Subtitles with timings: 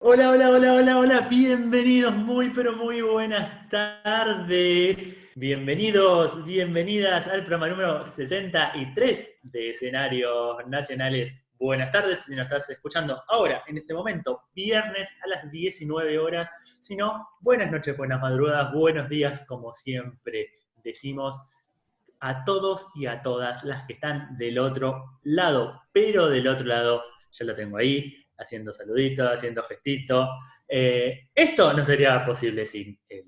[0.00, 4.96] Hola, hola, hola, hola, hola, bienvenidos, muy, pero muy buenas tardes.
[5.34, 11.34] Bienvenidos, bienvenidas al programa número 63 de Escenarios Nacionales.
[11.58, 16.48] Buenas tardes si nos estás escuchando ahora, en este momento, viernes a las 19 horas.
[16.78, 20.52] Si no, buenas noches, buenas madrugadas, buenos días, como siempre
[20.84, 21.40] decimos
[22.20, 27.02] a todos y a todas las que están del otro lado, pero del otro lado,
[27.32, 30.28] ya lo tengo ahí, haciendo saluditos, haciendo gestitos.
[30.68, 33.24] Eh, esto no sería posible sin él.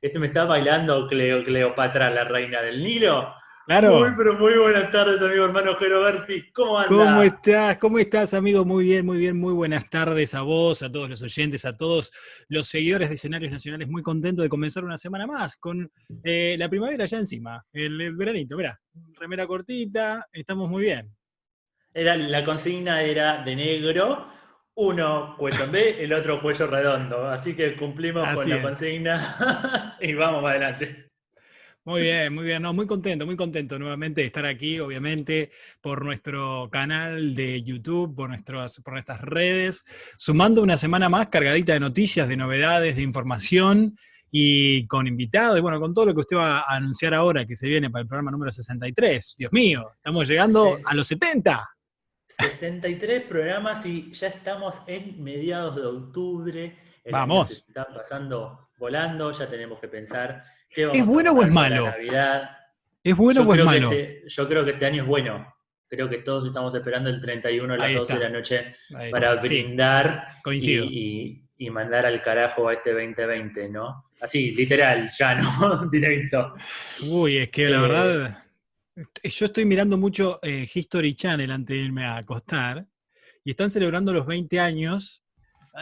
[0.00, 3.34] Este me está bailando Cleo, Cleopatra, la reina del Nilo.
[3.64, 4.00] Claro.
[4.00, 6.50] Muy, pero muy buenas tardes, amigo hermano Geroberti.
[6.50, 6.90] ¿Cómo andas?
[6.90, 7.78] ¿Cómo estás?
[7.78, 8.64] ¿Cómo estás, amigo?
[8.64, 9.38] Muy bien, muy bien.
[9.38, 12.10] Muy buenas tardes a vos, a todos los oyentes, a todos
[12.48, 13.88] los seguidores de escenarios nacionales.
[13.88, 15.88] Muy contento de comenzar una semana más con
[16.24, 18.56] eh, la primavera ya encima, el, el veranito.
[18.56, 18.80] Mira,
[19.20, 21.08] remera cortita, estamos muy bien.
[21.94, 24.26] Era, la consigna era de negro,
[24.74, 27.28] uno cuello en B, el otro cuello redondo.
[27.28, 28.62] Así que cumplimos Así con la es.
[28.62, 31.08] consigna y vamos adelante.
[31.84, 32.62] Muy bien, muy bien.
[32.62, 35.50] No, muy contento, muy contento nuevamente de estar aquí, obviamente,
[35.80, 39.84] por nuestro canal de YouTube, por, nuestros, por nuestras redes,
[40.16, 43.98] sumando una semana más cargadita de noticias, de novedades, de información
[44.30, 47.56] y con invitados, y bueno, con todo lo que usted va a anunciar ahora que
[47.56, 49.34] se viene para el programa número 63.
[49.36, 50.82] Dios mío, estamos llegando Sí.
[50.86, 51.68] a los 70.
[52.42, 56.76] 63 programas y ya estamos en mediados de octubre.
[57.04, 57.48] El Vamos.
[57.48, 61.48] se está pasando volando, ya tenemos que pensar qué vamos ¿Es a bueno o es
[61.50, 61.86] malo?
[61.86, 62.50] Navidad.
[63.04, 63.92] ¿Es bueno yo, o es malo?
[63.92, 65.54] Este, yo creo que este año es bueno.
[65.88, 68.76] Creo que todos estamos esperando el 31 a las Ahí 12 de la noche
[69.10, 69.36] para.
[69.38, 70.84] Sí, brindar coincido.
[70.84, 74.06] y, y- y mandar al carajo a este 2020, ¿no?
[74.20, 75.86] Así, literal, ya, ¿no?
[75.92, 76.54] Directo.
[77.08, 78.38] Uy, es que la Eh, verdad,
[78.96, 82.86] yo estoy mirando mucho eh, History Channel antes de irme a acostar
[83.44, 85.24] y están celebrando los 20 años.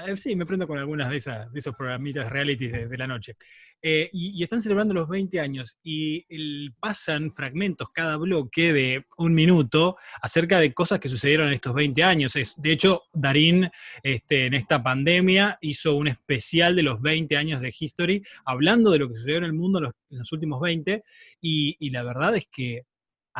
[0.07, 3.37] Eh, sí, me prendo con algunas de, esas, de esos programitas reality de, la noche.
[3.83, 9.97] Eh, y, están celebrando los 20 años y pasan fragmentos cada bloque de un minuto
[10.23, 12.37] acerca de cosas que sucedieron en estos 20 años.
[12.37, 13.69] Es, de hecho, Darín
[14.05, 18.99] este, en esta pandemia hizo un especial de los 20 años de History hablando de
[19.01, 21.03] lo que sucedió en el mundo en los, en los últimos 20
[21.41, 22.85] y, y la verdad es que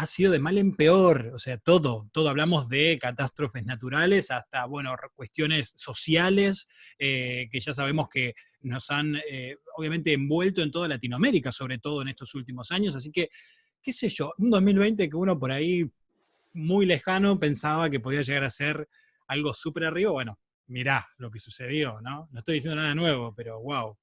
[0.01, 4.65] ha sido de mal en peor, o sea, todo, todo hablamos de catástrofes naturales hasta,
[4.65, 6.69] bueno, cuestiones sociales,
[6.99, 12.01] eh, que ya sabemos que nos han, eh, obviamente, envuelto en toda Latinoamérica, sobre todo
[12.01, 13.29] en estos últimos años, así que,
[13.83, 15.85] qué sé yo, un 2020 que uno por ahí
[16.55, 18.89] muy lejano pensaba que podía llegar a ser
[19.27, 22.27] algo súper arriba, bueno, mirá lo que sucedió, ¿no?
[22.33, 23.99] No estoy diciendo nada nuevo, pero wow.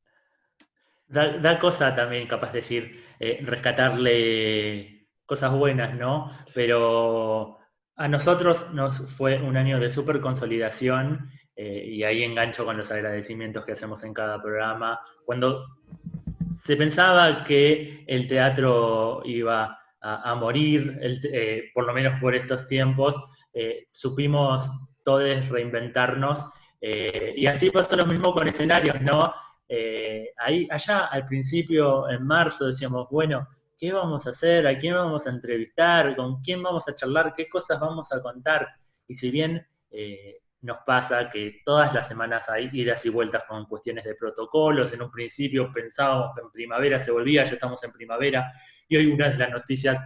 [1.07, 4.96] Da, da cosa también, capaz de decir, eh, rescatarle
[5.27, 6.31] cosas buenas, ¿no?
[6.55, 7.59] Pero
[7.97, 12.91] a nosotros nos fue un año de súper consolidación eh, y ahí engancho con los
[12.91, 14.99] agradecimientos que hacemos en cada programa.
[15.25, 15.65] Cuando
[16.53, 22.65] se pensaba que el teatro iba a, morir, el eh, por lo menos por estos
[22.65, 23.15] tiempos,
[23.53, 24.69] eh, supimos
[25.03, 26.45] todos reinventarnos
[26.79, 29.33] y así pasó lo mismo con escenarios, ¿no?
[30.37, 34.67] Ahí, allá al principio, en marzo, decíamos, bueno, ¿qué vamos a hacer?
[34.67, 36.15] ¿A quién vamos a entrevistar?
[36.15, 37.33] ¿Con quién vamos a charlar?
[37.33, 38.67] ¿Qué cosas vamos a contar?
[39.07, 43.65] Y si bien eh, nos pasa que todas las semanas hay idas y vueltas con
[43.65, 47.91] cuestiones de protocolos, en un principio pensábamos que en primavera se volvía, ya estamos en
[47.91, 48.51] primavera,
[48.87, 49.99] y hoy una de las noticias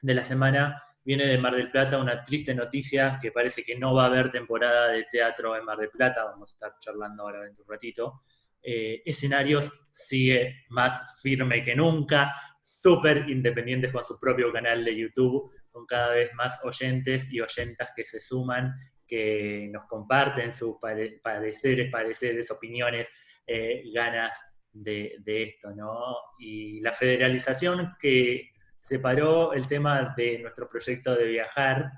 [0.00, 3.94] de la semana viene de Mar del Plata, una triste noticia que parece que no
[3.94, 7.42] va a haber temporada de teatro en Mar del Plata, vamos a estar charlando ahora
[7.42, 8.22] dentro de un ratito.
[8.60, 12.32] Eh, escenarios sigue más firme que nunca,
[12.68, 17.90] súper independientes con su propio canal de YouTube, con cada vez más oyentes y oyentas
[17.94, 18.74] que se suman,
[19.06, 23.08] que nos comparten sus pare- pareceres, pareceres, opiniones,
[23.46, 24.36] eh, ganas
[24.72, 26.16] de, de esto, ¿no?
[26.40, 28.50] Y la federalización que
[28.80, 31.88] separó el tema de nuestro proyecto de viajar,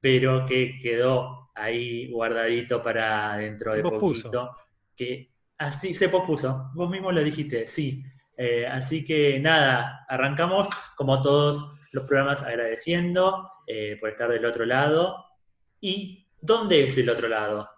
[0.00, 3.82] pero que quedó ahí guardadito para dentro de
[4.30, 4.56] poquito,
[4.94, 8.04] que así se pospuso, vos mismo lo dijiste, sí.
[8.36, 14.64] Eh, así que nada, arrancamos como todos los programas agradeciendo eh, por estar del otro
[14.64, 15.24] lado.
[15.80, 17.68] ¿Y dónde es el otro lado?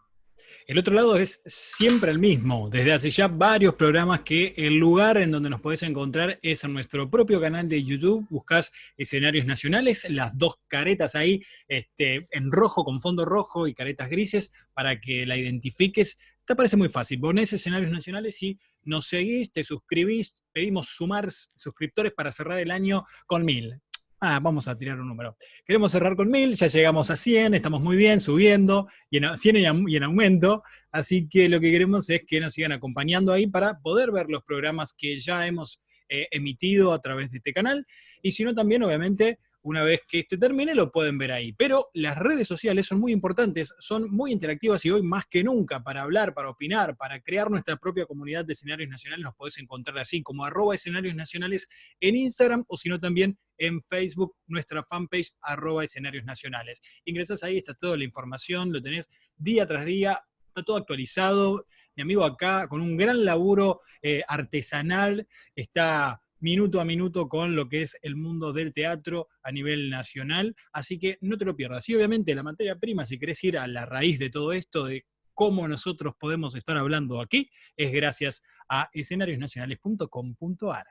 [0.67, 5.17] El otro lado es siempre el mismo, desde hace ya varios programas que el lugar
[5.17, 10.11] en donde nos podés encontrar es en nuestro propio canal de YouTube, buscás escenarios nacionales,
[10.11, 15.25] las dos caretas ahí este, en rojo con fondo rojo y caretas grises para que
[15.25, 16.19] la identifiques.
[16.47, 22.13] Te parece muy fácil, ponés escenarios nacionales y nos seguís, te suscribís, pedimos sumar suscriptores
[22.13, 23.81] para cerrar el año con mil.
[24.21, 25.37] Ah, vamos a tirar un número.
[25.67, 29.57] Queremos cerrar con mil, ya llegamos a 100, estamos muy bien, subiendo, y en 100
[29.89, 30.63] y en aumento.
[30.93, 34.45] Así que lo que queremos es que nos sigan acompañando ahí para poder ver los
[34.45, 37.85] programas que ya hemos eh, emitido a través de este canal.
[38.23, 41.53] Y si no, también, obviamente, una vez que este termine, lo pueden ver ahí.
[41.53, 45.83] Pero las redes sociales son muy importantes, son muy interactivas y hoy más que nunca
[45.83, 49.99] para hablar, para opinar, para crear nuestra propia comunidad de escenarios nacionales, nos podés encontrar
[49.99, 51.69] así como arroba escenarios nacionales
[51.99, 56.81] en Instagram o si no también en Facebook, nuestra fanpage arroba escenarios nacionales.
[57.05, 61.67] Ingresas ahí, está toda la información, lo tenés día tras día, está todo actualizado.
[61.97, 65.27] Mi amigo acá, con un gran laburo eh, artesanal,
[65.57, 70.55] está minuto a minuto con lo que es el mundo del teatro a nivel nacional,
[70.73, 71.89] así que no te lo pierdas.
[71.89, 75.05] Y obviamente la materia prima, si querés ir a la raíz de todo esto, de
[75.35, 80.87] cómo nosotros podemos estar hablando aquí, es gracias a escenariosnacionales.com.ar.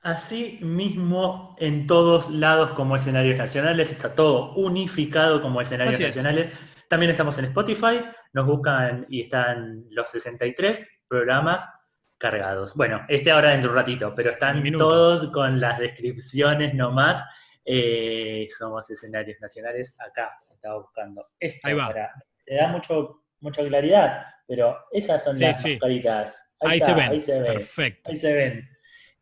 [0.00, 6.50] Así mismo en todos lados como escenarios nacionales, está todo unificado como escenarios nacionales.
[6.88, 11.68] También estamos en Spotify, nos buscan y están los 63 programas
[12.18, 12.74] cargados.
[12.74, 17.22] Bueno, este ahora dentro de un ratito, pero están todos con las descripciones nomás.
[17.64, 19.94] Eh, somos escenarios nacionales.
[19.98, 22.12] Acá estaba buscando esto para.
[22.46, 26.42] Le da mucho, mucha claridad, pero esas son las caritas.
[26.60, 27.10] Ahí, se ven.
[27.10, 27.52] Ahí se ven.
[27.54, 28.10] Perfecto.
[28.10, 28.68] Ahí se ven.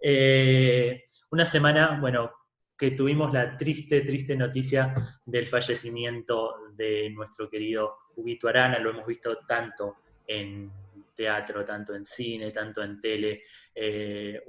[0.01, 2.31] Eh, una semana, bueno,
[2.79, 4.95] que tuvimos la triste, triste noticia
[5.25, 10.71] del fallecimiento de nuestro querido Huguito Arana, lo hemos visto tanto en
[11.15, 13.43] teatro, tanto en cine, tanto en tele.
[13.75, 14.41] Eh,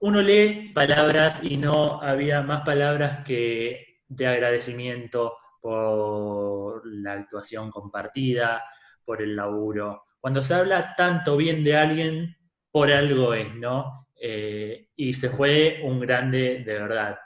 [0.00, 8.62] uno lee palabras y no había más palabras que de agradecimiento por la actuación compartida,
[9.04, 10.04] por el laburo.
[10.20, 12.36] Cuando se habla tanto bien de alguien,
[12.70, 14.08] por algo es, ¿no?
[14.20, 17.18] Eh, y se fue un grande de verdad.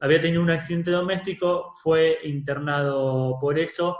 [0.00, 3.98] Había tenido un accidente doméstico, fue internado por eso,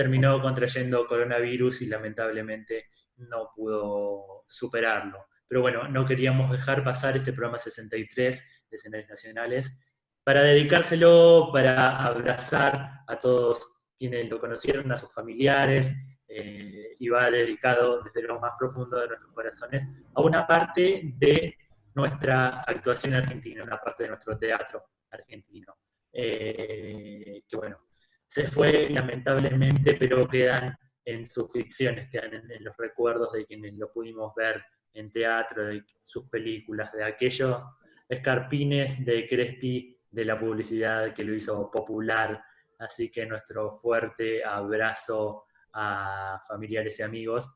[0.00, 2.86] terminó contrayendo coronavirus y lamentablemente
[3.18, 5.26] no pudo superarlo.
[5.46, 9.78] Pero bueno, no queríamos dejar pasar este programa 63 de escenarios nacionales
[10.24, 15.94] para dedicárselo, para abrazar a todos quienes lo conocieron, a sus familiares,
[16.26, 21.58] eh, y va dedicado desde lo más profundo de nuestros corazones a una parte de
[21.94, 25.76] nuestra actuación argentina, una parte de nuestro teatro argentino.
[26.10, 27.89] Eh, que bueno,
[28.30, 33.92] se fue lamentablemente, pero quedan en sus ficciones, quedan en, los recuerdos de quienes lo
[33.92, 34.62] pudimos ver
[34.94, 37.60] en teatro, de sus películas, de aquellos
[38.08, 42.40] escarpines de Crespi de la publicidad que lo hizo popular.
[42.78, 47.52] Así que nuestro fuerte abrazo a familiares y amigos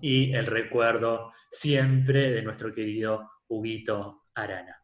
[0.00, 4.83] y el recuerdo siempre de nuestro querido Huguito Arana.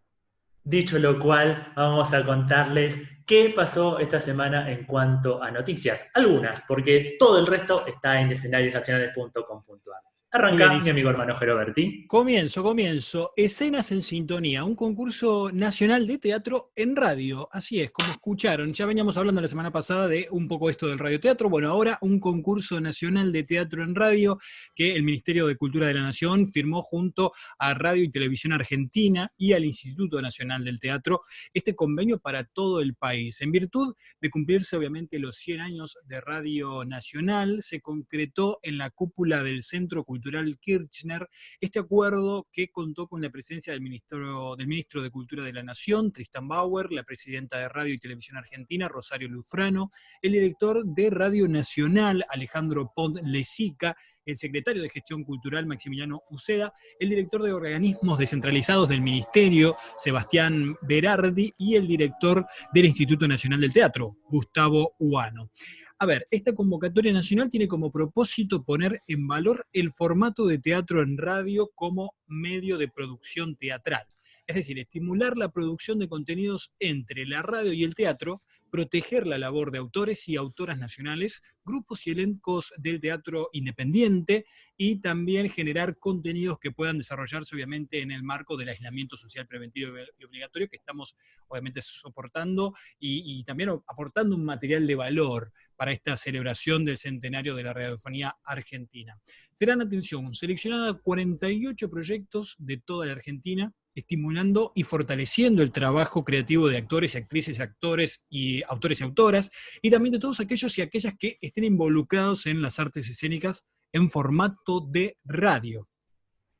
[0.70, 2.96] Dicho lo cual, vamos a contarles
[3.26, 6.08] qué pasó esta semana en cuanto a noticias.
[6.14, 10.02] Algunas, porque todo el resto está en escenariosnacionales.com.ar.
[10.32, 12.06] Arranca mi amigo hermano Geroberti.
[12.06, 13.32] Comienzo, comienzo.
[13.36, 17.48] Escenas en sintonía, un concurso nacional de teatro en radio.
[17.50, 18.72] Así es, como escucharon.
[18.72, 21.50] Ya veníamos hablando la semana pasada de un poco esto del radioteatro.
[21.50, 24.38] Bueno, ahora un concurso nacional de teatro en radio
[24.76, 29.32] que el Ministerio de Cultura de la Nación firmó junto a Radio y Televisión Argentina
[29.36, 31.22] y al Instituto Nacional del Teatro
[31.52, 33.40] este convenio para todo el país.
[33.40, 38.90] En virtud de cumplirse obviamente los 100 años de Radio Nacional, se concretó en la
[38.90, 40.19] cúpula del Centro Cultural
[40.60, 41.28] Kirchner,
[41.60, 45.62] este acuerdo que contó con la presencia del ministro, del ministro de Cultura de la
[45.62, 49.90] Nación, Tristan Bauer, la presidenta de Radio y Televisión Argentina, Rosario Lufrano,
[50.22, 53.96] el director de Radio Nacional, Alejandro Pont Lesica,
[54.30, 60.76] el secretario de Gestión Cultural, Maximiliano Uceda, el director de organismos descentralizados del Ministerio, Sebastián
[60.82, 65.50] Berardi, y el director del Instituto Nacional del Teatro, Gustavo Uano.
[65.98, 71.02] A ver, esta convocatoria nacional tiene como propósito poner en valor el formato de teatro
[71.02, 74.06] en radio como medio de producción teatral.
[74.46, 79.38] Es decir, estimular la producción de contenidos entre la radio y el teatro proteger la
[79.38, 84.46] labor de autores y autoras nacionales, grupos y elencos del teatro independiente
[84.76, 89.92] y también generar contenidos que puedan desarrollarse obviamente en el marco del aislamiento social preventivo
[90.18, 91.16] y obligatorio que estamos
[91.48, 97.64] obviamente soportando y, también aportando un material de valor para esta celebración del centenario de
[97.64, 99.18] la radiofonía argentina.
[99.52, 106.68] Serán, atención, seleccionadas 48 proyectos de toda la Argentina estimulando y fortaleciendo el trabajo creativo
[106.68, 110.82] de actores y actrices, actores y autores y autoras, y también de todos aquellos y
[110.82, 115.88] aquellas que estén involucrados en las artes escénicas en formato de radio.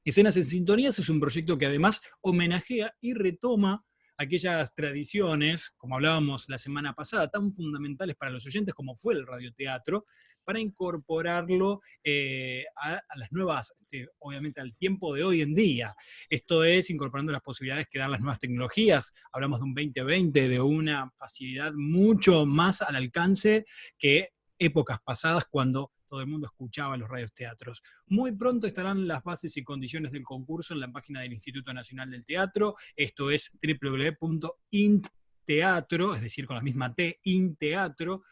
[0.05, 3.85] Escenas en Sintonías es un proyecto que además homenajea y retoma
[4.17, 9.27] aquellas tradiciones, como hablábamos la semana pasada, tan fundamentales para los oyentes como fue el
[9.27, 10.05] radioteatro,
[10.51, 15.95] para incorporarlo eh, a, las nuevas, este, obviamente al tiempo de hoy en día.
[16.29, 19.15] Esto es incorporando las posibilidades que dan las nuevas tecnologías.
[19.31, 23.65] Hablamos de un 2020, de una facilidad mucho más al alcance
[23.97, 27.85] que épocas pasadas cuando todo el mundo escuchaba los radioteatros.
[28.09, 32.11] Muy pronto estarán las bases y condiciones del concurso en la página del Instituto Nacional
[32.11, 32.75] del Teatro.
[32.97, 38.25] Esto es www.intteatro, es decir, con la misma T, inteatro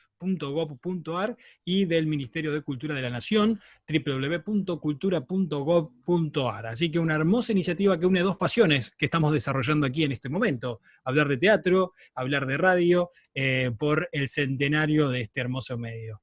[1.64, 6.66] y del Ministerio de Cultura de la Nación, www.cultura.gov.ar.
[6.66, 10.28] Así que una hermosa iniciativa que une dos pasiones que estamos desarrollando aquí en este
[10.28, 16.20] momento, hablar de teatro, hablar de radio, eh, por el centenario de este hermoso medio.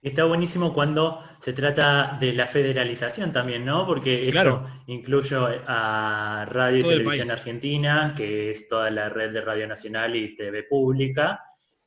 [0.00, 3.86] Está buenísimo cuando se trata de la federalización también, ¿no?
[3.86, 9.68] Porque esto incluye a Radio y Televisión Argentina, que es toda la red de Radio
[9.68, 11.44] Nacional y TV Pública,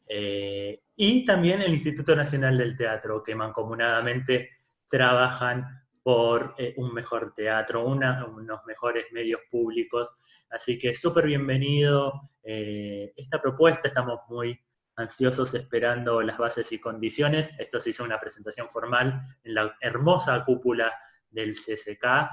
[0.08, 4.50] eh, y también el Instituto Nacional del Teatro, que mancomunadamente
[4.88, 10.18] trabajan por eh, un mejor teatro, unos mejores medios públicos.
[10.50, 14.58] Así que súper bienvenido eh, esta propuesta, estamos muy
[14.96, 17.54] ansiosos esperando las bases y condiciones.
[17.60, 20.94] Esto se hizo una presentación formal en la hermosa cúpula
[21.30, 22.30] del CCK.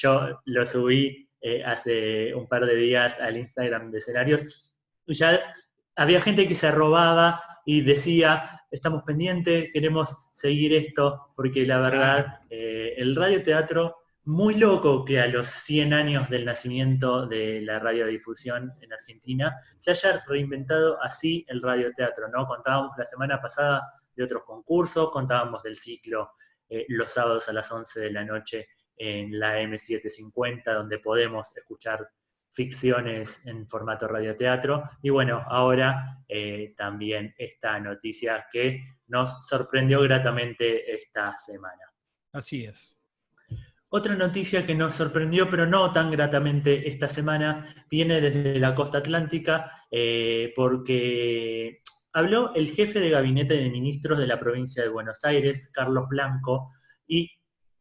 [0.00, 1.28] yo lo subí
[1.64, 4.72] hace un par de días al Instagram de escenarios.
[5.06, 5.40] Ya
[5.96, 12.40] había gente que se robaba y decía, estamos pendientes, queremos seguir esto, porque la verdad,
[12.50, 18.72] eh, el radioteatro, muy loco que a los 100 años del nacimiento de la radiodifusión
[18.80, 22.46] en Argentina, se haya reinventado así el radioteatro, ¿no?
[22.46, 23.82] Contábamos la semana pasada
[24.14, 26.32] de otros concursos, contábamos del ciclo
[26.68, 32.08] eh, los sábados a las 11 de la noche en la M750, donde podemos escuchar
[32.56, 34.88] ficciones en formato radioteatro.
[35.02, 41.92] Y bueno, ahora eh, también esta noticia que nos sorprendió gratamente esta semana.
[42.32, 42.96] Así es.
[43.88, 48.98] Otra noticia que nos sorprendió, pero no tan gratamente esta semana, viene desde la costa
[48.98, 51.82] atlántica, eh, porque
[52.12, 56.72] habló el jefe de gabinete de ministros de la provincia de Buenos Aires, Carlos Blanco,
[57.06, 57.30] y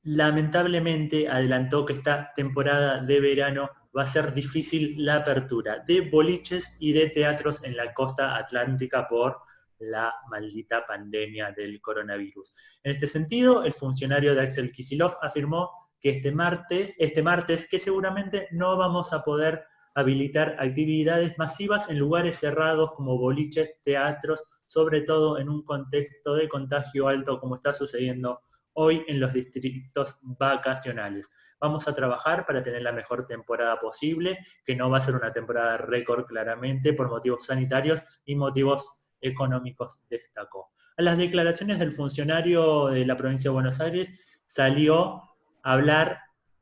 [0.04, 6.76] lamentablemente adelantó que esta temporada de verano va a ser difícil la apertura de boliches
[6.80, 9.38] y de teatros en la costa atlántica por
[9.80, 12.54] la maldita pandemia del coronavirus.
[12.84, 17.80] En este sentido, el funcionario de Axel Kisilov afirmó que este martes, este martes, que
[17.80, 25.02] seguramente no vamos a poder habilitar actividades masivas en lugares cerrados como boliches, teatros, sobre
[25.02, 28.42] todo en un contexto de contagio alto como está sucediendo
[28.76, 31.32] hoy en los distritos vacacionales.
[31.60, 35.32] Vamos a trabajar para tener la mejor temporada posible, que no va a ser una
[35.32, 40.72] temporada récord claramente por motivos sanitarios y motivos económicos, destacó.
[40.98, 44.14] A las declaraciones del funcionario de la provincia de Buenos Aires
[44.46, 45.22] salió
[45.64, 46.20] a hablar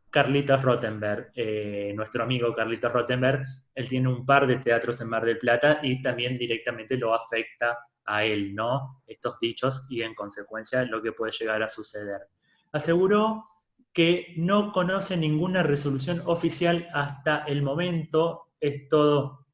[0.09, 3.43] Carlitos Rottenberg, eh, nuestro amigo Carlitos Rottenberg,
[3.73, 7.79] él tiene un par de teatros en Mar del Plata y también directamente lo afecta
[8.05, 9.01] a él, ¿no?
[9.07, 12.21] Estos dichos y en consecuencia lo que puede llegar a suceder.
[12.71, 13.45] Aseguró
[13.93, 19.45] que no conoce ninguna resolución oficial hasta el momento, es todo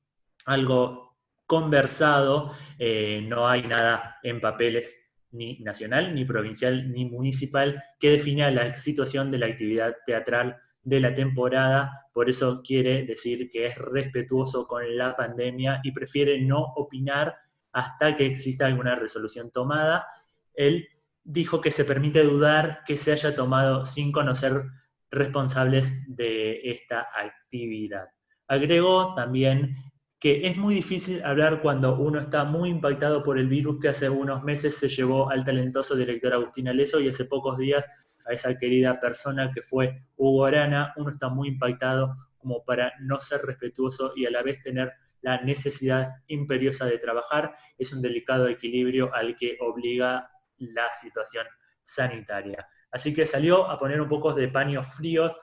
[0.46, 8.12] algo conversado, eh, no hay nada en papeles ni nacional, ni provincial, ni municipal que
[8.12, 13.68] defina la situación de la actividad teatral de la temporada, por eso quiere decir que
[13.68, 17.36] es respetuoso con la pandemia y prefiere no opinar
[17.72, 20.08] hasta que exista alguna resolución tomada.
[20.54, 20.88] Él
[21.24, 24.64] dijo que se permite dudar que se haya tomado sin conocer
[25.12, 28.10] responsables de esta actividad.
[28.48, 29.76] Agregó también
[30.20, 34.10] que es muy difícil hablar cuando uno está muy impactado por el virus que hace
[34.10, 37.88] unos meses se llevó al talentoso director Agustín Aleso y hace pocos días
[38.26, 40.94] a esa querida persona que fue Hugo Arana.
[40.98, 45.42] Uno está muy impactado como para no ser respetuoso y a la vez tener la
[45.42, 47.56] necesidad imperiosa de trabajar.
[47.78, 51.46] Es un delicado equilibrio al que obliga la situación
[51.82, 52.68] sanitaria.
[52.92, 55.34] Así que salió a poner un poco de paños fríos.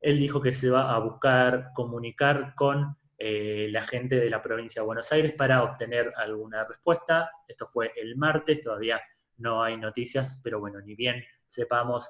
[0.00, 4.82] Él dijo que se va a buscar comunicar con eh, la gente de la provincia
[4.82, 7.30] de Buenos Aires para obtener alguna respuesta.
[7.46, 9.00] Esto fue el martes, todavía
[9.36, 12.08] no hay noticias, pero bueno, ni bien sepamos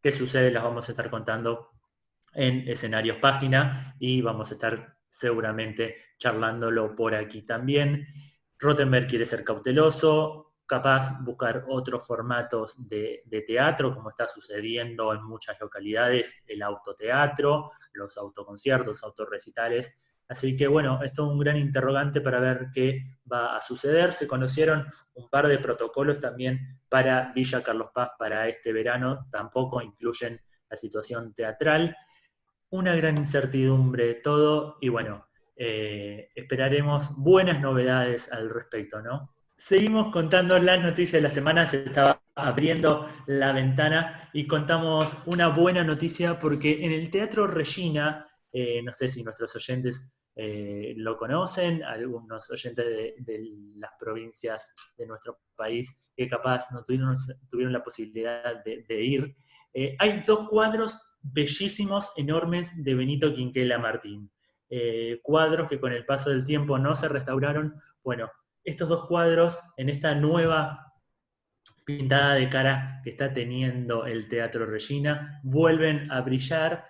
[0.00, 1.70] qué sucede, las vamos a estar contando
[2.34, 8.06] en escenarios página y vamos a estar seguramente charlándolo por aquí también.
[8.58, 15.60] Rottenberg quiere ser cauteloso, capaz buscar otros formatos de, teatro, como está sucediendo en muchas
[15.60, 19.94] localidades, el autoteatro, los autoconciertos, autorrecitales,
[20.26, 24.14] Así que bueno, esto es un gran interrogante para ver qué va a suceder.
[24.14, 29.82] Se conocieron un par de protocolos también para Villa Carlos Paz para este verano, tampoco
[29.82, 30.40] incluyen
[30.70, 31.94] la situación teatral.
[32.74, 39.32] Una gran incertidumbre todo y bueno, eh, esperaremos buenas novedades al respecto, ¿no?
[39.56, 45.50] Seguimos contando las noticias de la semana, se estaba abriendo la ventana y contamos una
[45.50, 51.16] buena noticia porque en el Teatro Regina, eh, no sé si nuestros oyentes eh, lo
[51.16, 52.84] conocen, algunos oyentes
[53.24, 59.36] de, las provincias de nuestro país que capaz no tuvieron, la posibilidad de, ir.
[60.00, 64.30] Hay dos cuadros bellísimos, enormes, de Benito Quinquela Martín.
[64.70, 67.74] Eh, cuadros que con el paso del tiempo no se restauraron.
[68.02, 68.30] Bueno,
[68.62, 70.92] estos dos cuadros en esta nueva
[71.84, 76.84] pintada de cara que está teniendo el Teatro Regina vuelven a brillar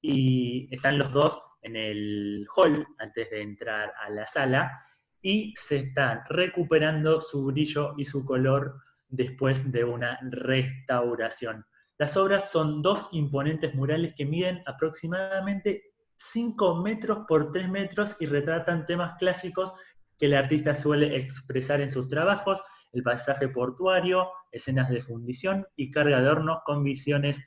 [0.00, 4.80] y están los dos en el hall antes de entrar a la sala
[5.20, 8.76] y se están recuperando su brillo y su color
[9.08, 11.66] después de una restauración.
[11.98, 18.26] Las obras son dos imponentes murales que miden aproximadamente 5 metros por 3 metros y
[18.26, 19.72] retratan temas clásicos
[20.18, 22.60] que el artista suele expresar en sus trabajos,
[22.92, 27.46] el paisaje portuario, escenas de fundición y carga de hornos con visiones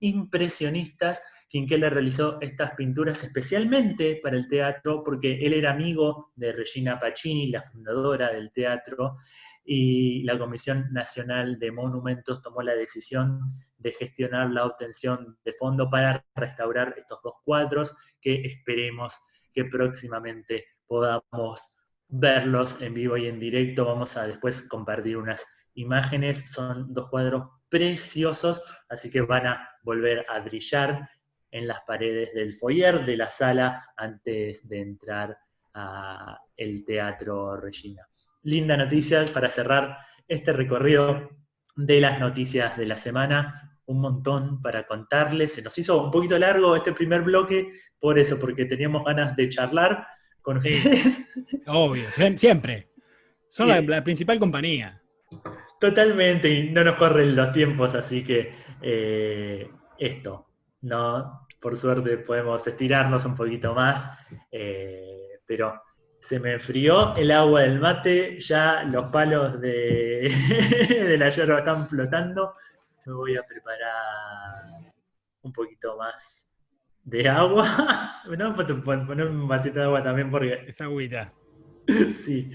[0.00, 1.22] impresionistas.
[1.48, 7.50] Quinquela realizó estas pinturas especialmente para el teatro porque él era amigo de Regina Pacini,
[7.50, 9.18] la fundadora del teatro,
[9.70, 13.40] y la Comisión Nacional de Monumentos tomó la decisión
[13.78, 19.14] de gestionar la obtención de fondo para restaurar estos dos cuadros que esperemos
[19.52, 21.76] que próximamente podamos
[22.08, 23.84] verlos en vivo y en directo.
[23.84, 26.50] Vamos a después compartir unas imágenes.
[26.50, 31.08] Son dos cuadros preciosos, así que van a volver a brillar
[31.50, 35.38] en las paredes del foyer de la sala antes de entrar
[35.74, 38.06] a el Teatro Regina.
[38.42, 41.30] Linda noticia para cerrar este recorrido
[41.78, 43.78] de las noticias de la semana.
[43.86, 45.54] Un montón para contarles.
[45.54, 49.48] Se nos hizo un poquito largo este primer bloque, por eso, porque teníamos ganas de
[49.48, 50.06] charlar
[50.42, 51.46] con ustedes.
[51.66, 52.04] Obvio,
[52.36, 52.90] siempre.
[53.48, 55.00] Son la, principal compañía.
[55.80, 60.48] Totalmente, y no nos corren los tiempos, así que eh, esto,
[60.82, 64.04] no, por suerte podemos estirarnos un poquito más,
[64.50, 65.80] eh, pero
[66.20, 70.30] se me enfrió el agua del mate, ya los palos de,
[70.88, 72.54] de la yerba están flotando,
[73.06, 74.92] me voy a preparar
[75.42, 76.48] un poquito más
[77.04, 77.66] de agua.
[78.36, 80.64] No, poner un vasito de agua también porque...
[80.66, 81.32] Esa agüita.
[82.22, 82.50] sí.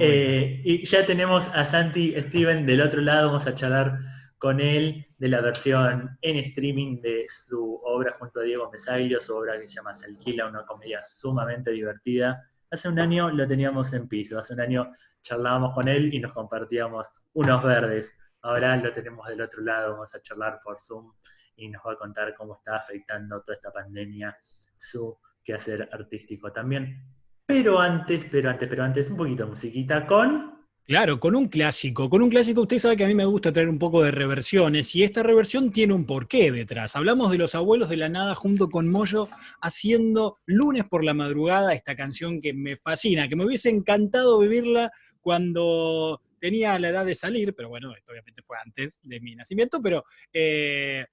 [0.00, 3.98] Eh, y ya tenemos a Santi Steven del otro lado, vamos a charlar
[4.38, 9.36] con él de la versión en streaming de su obra junto a Diego Mesaglio, su
[9.36, 12.48] obra que se llama Se alquila, una comedia sumamente divertida.
[12.72, 16.32] Hace un año lo teníamos en piso, hace un año charlábamos con él y nos
[16.32, 18.18] compartíamos unos verdes.
[18.40, 21.12] Ahora lo tenemos del otro lado, vamos a charlar por Zoom
[21.54, 24.34] y nos va a contar cómo está afectando toda esta pandemia
[24.74, 27.14] su quehacer artístico también.
[27.44, 30.51] Pero antes, pero antes, pero antes, un poquito de musiquita con
[30.84, 32.10] Claro, con un clásico.
[32.10, 34.94] Con un clásico usted sabe que a mí me gusta traer un poco de reversiones
[34.96, 36.96] y esta reversión tiene un porqué detrás.
[36.96, 39.28] Hablamos de los abuelos de la nada junto con Moyo
[39.60, 44.90] haciendo lunes por la madrugada esta canción que me fascina, que me hubiese encantado vivirla
[45.20, 49.80] cuando tenía la edad de salir, pero bueno, esto obviamente fue antes de mi nacimiento,
[49.80, 51.06] pero eh,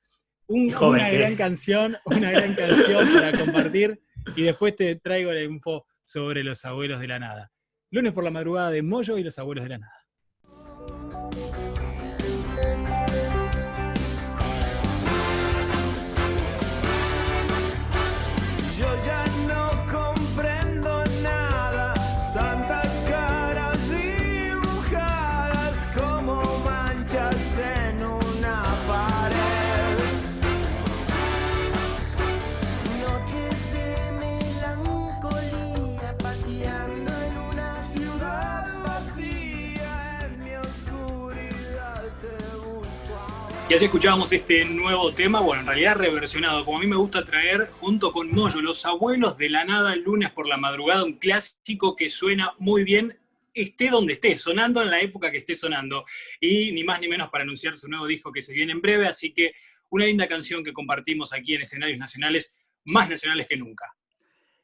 [0.47, 4.01] una gran canción, una gran canción para compartir
[4.35, 7.51] y después te traigo la info sobre los abuelos de la nada.
[7.91, 9.98] Lunes por la madrugada de Moyo y los abuelos de la nada.
[43.69, 47.23] Y así escuchábamos este nuevo tema, bueno, en realidad reversionado, como a mí me gusta
[47.23, 51.95] traer, junto con Moyo, Los Abuelos de la Nada, lunes por la madrugada, un clásico
[51.95, 53.15] que suena muy bien,
[53.53, 56.03] esté donde esté, sonando en la época que esté sonando.
[56.41, 59.05] Y ni más ni menos para anunciar su nuevo disco que se viene en breve,
[59.05, 59.53] así que
[59.91, 62.55] una linda canción que compartimos aquí en escenarios nacionales,
[62.85, 63.93] más nacionales que nunca.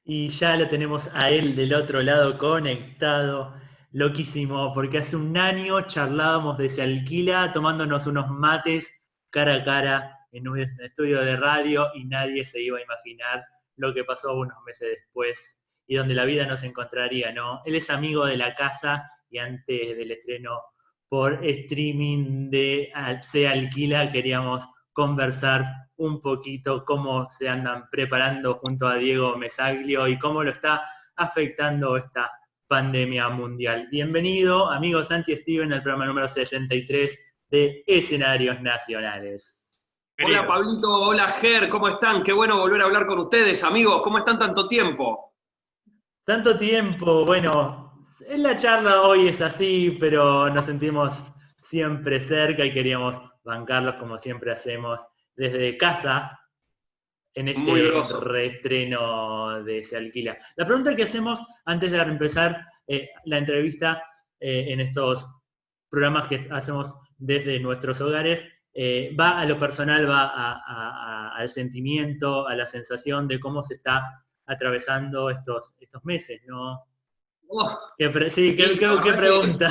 [0.04, 3.54] Y ya lo tenemos a él del otro lado conectado
[3.96, 8.92] loquísimo, porque hace un año charlábamos de Se Alquila tomándonos unos mates
[9.30, 13.46] cara a cara en un estudio de radio y nadie se iba a imaginar
[13.78, 17.62] lo que pasó unos meses después y donde la vida nos encontraría, ¿no?
[17.64, 20.60] Él es amigo de la casa y antes del estreno
[21.08, 25.64] por streaming de Se Alquila queríamos conversar
[25.96, 30.84] un poquito cómo se andan preparando junto a Diego Mesaglio y cómo lo está
[31.16, 32.30] afectando esta
[32.68, 33.88] pandemia mundial.
[33.92, 39.90] Bienvenido, amigo Santi Steven, al programa número 63 de Escenarios Nacionales.
[40.24, 42.24] Hola Pablito, hola Ger, ¿cómo están?
[42.24, 44.02] Qué bueno volver a hablar con ustedes, amigos.
[44.02, 45.36] ¿Cómo están tanto tiempo?
[46.24, 51.22] Tanto tiempo, bueno, en la charla hoy es así, pero nos sentimos
[51.62, 56.40] siempre cerca y queríamos bancarlos como siempre hacemos desde casa
[57.36, 60.38] en este reestreno de Se Alquila.
[60.56, 64.02] La pregunta que hacemos antes de empezar eh, la entrevista
[64.40, 65.30] eh, en estos
[65.90, 72.56] programas que hacemos desde nuestros hogares eh, va a lo personal, va al sentimiento, a
[72.56, 76.86] la sensación de cómo se está atravesando estos, estos meses, ¿no?
[77.48, 77.80] Oh.
[78.30, 79.70] sí, ¿qué, pregunta?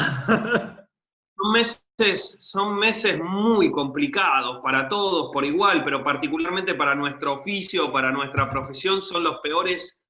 [1.36, 7.92] Son meses, son meses muy complicados para todos por igual, pero particularmente para nuestro oficio,
[7.92, 10.04] para nuestra profesión, son los peores,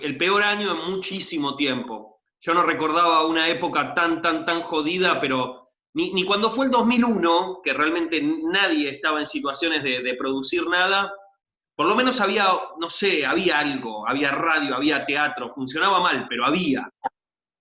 [0.00, 2.20] el peor año en muchísimo tiempo.
[2.40, 6.70] Yo no recordaba una época tan, tan, tan jodida, pero ni, ni cuando fue el
[6.70, 11.12] 2001, que realmente nadie estaba en situaciones de, de producir nada,
[11.74, 12.46] por lo menos había,
[12.78, 16.88] no sé, había algo, había radio, había teatro, funcionaba mal, pero había.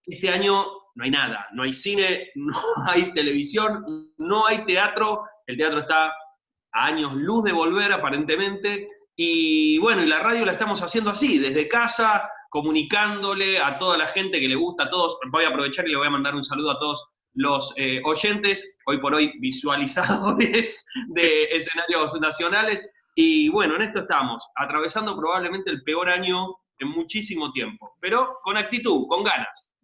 [0.06, 0.66] Este año
[0.98, 3.86] no hay nada, no hay cine, no hay televisión,
[4.18, 10.08] no hay teatro, el teatro está a años luz de volver aparentemente, y bueno, y
[10.08, 14.56] la radio la estamos haciendo así, desde casa, comunicándole a toda la gente que le
[14.56, 17.08] gusta, a todos, voy a aprovechar y le voy a mandar un saludo a todos
[17.34, 24.48] los eh, oyentes, hoy por hoy visualizadores de escenarios nacionales, y bueno, en esto estamos,
[24.56, 29.77] atravesando probablemente el peor año en muchísimo tiempo, pero con actitud, con ganas.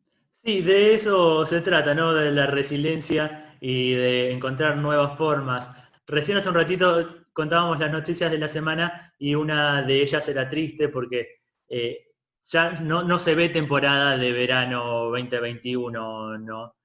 [0.45, 2.13] Sí, de eso se trata, ¿no?
[2.13, 5.71] De la resiliencia y de encontrar nuevas formas.
[6.05, 10.49] Recién hace un ratito contábamos las noticias de la semana y una de ellas era
[10.49, 12.07] triste porque eh,
[12.43, 16.75] ya no, se ve temporada de verano 2021, ¿no?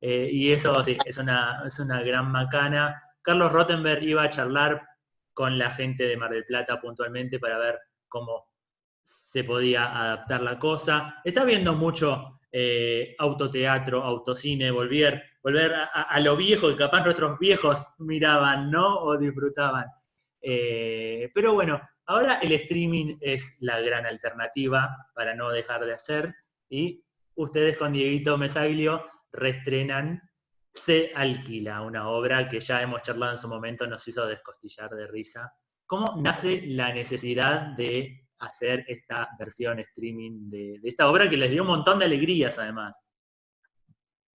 [0.00, 3.02] Eh, y eso sí, es una, es una gran macana.
[3.20, 4.80] Carlos Rottenberg iba a charlar
[5.34, 8.46] con la gente de Mar del Plata puntualmente para ver cómo
[9.02, 11.20] se podía adaptar la cosa.
[11.24, 17.86] Está viendo mucho eh, autoteatro, autocine, volver, volver a, lo viejo que capaz nuestros viejos
[17.98, 18.98] miraban, ¿no?
[19.00, 19.86] O disfrutaban.
[20.40, 26.34] Eh, pero bueno, ahora el streaming es la gran alternativa para no dejar de hacer
[26.70, 30.22] y ustedes con Dieguito Mesaglio reestrenan
[30.72, 35.06] se alquila, una obra que ya hemos charlado en su momento, nos hizo descostillar de
[35.06, 35.52] risa.
[35.86, 41.62] ¿Cómo nace la necesidad de hacer esta versión streaming de, esta obra que les dio
[41.62, 43.02] un montón de alegrías además?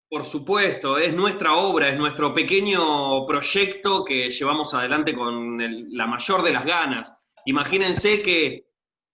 [0.09, 5.59] Por supuesto, es nuestra obra, es nuestro pequeño proyecto que llevamos adelante con
[5.97, 7.17] la mayor de las ganas.
[7.47, 8.67] Imagínense que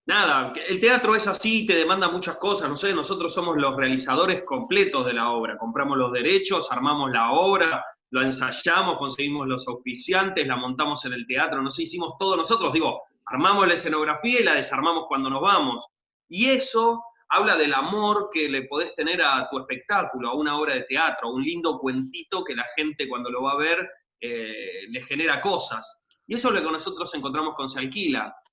[0.07, 4.42] nada, el teatro es así, te demanda muchas cosas, no sé, nosotros somos los realizadores
[4.42, 10.46] completos de la obra, compramos los derechos, armamos la obra, lo ensayamos, conseguimos los auspiciantes,
[10.46, 14.45] la montamos en el teatro, no sé, hicimos todo nosotros, digo, armamos la escenografía y
[14.45, 15.87] la desarmamos cuando nos vamos.
[16.29, 20.75] Y eso habla del amor que le podés tener a tu espectáculo, a una obra
[20.75, 23.88] de teatro, un lindo cuentito que la gente cuando lo va a ver
[24.21, 26.05] eh, le genera cosas.
[26.27, 27.81] Y eso es lo que nosotros encontramos con Se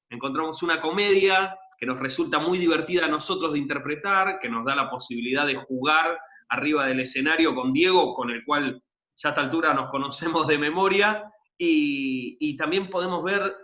[0.09, 4.75] encontramos una comedia que nos resulta muy divertida a nosotros de interpretar, que nos da
[4.75, 6.17] la posibilidad de jugar
[6.49, 8.81] arriba del escenario con Diego, con el cual
[9.17, 13.55] ya a esta altura nos conocemos de memoria, y, también podemos ver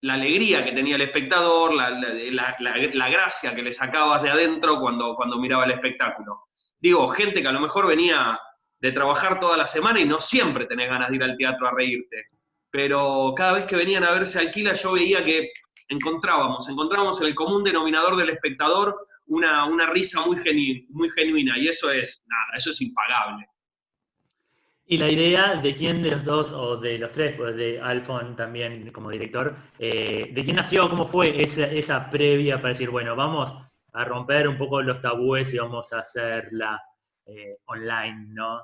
[0.00, 5.38] la alegría que tenía el espectador, la, gracia que le sacabas de adentro cuando, cuando
[5.38, 6.48] miraba el espectáculo.
[6.78, 8.38] Digo, gente que a lo mejor venía
[8.80, 11.72] de trabajar toda la semana y no siempre tenés ganas de ir al teatro a
[11.72, 12.26] reírte.
[12.70, 15.50] Pero cada vez que venían a verse alquila, yo veía que
[15.88, 18.94] encontrábamos, encontrábamos en el común denominador del espectador
[19.26, 20.36] una, una risa muy,
[20.90, 23.46] muy genuina, y eso es, nada, eso es impagable.
[24.90, 28.34] Y la idea de quién de los dos, o de los tres, pues de Alfon
[28.34, 33.54] también como director, eh, de quién nació, cómo fue esa, previa para decir, bueno, vamos
[33.92, 36.82] a romper un poco los tabúes y vamos a hacerla
[37.26, 38.62] eh, online, ¿no?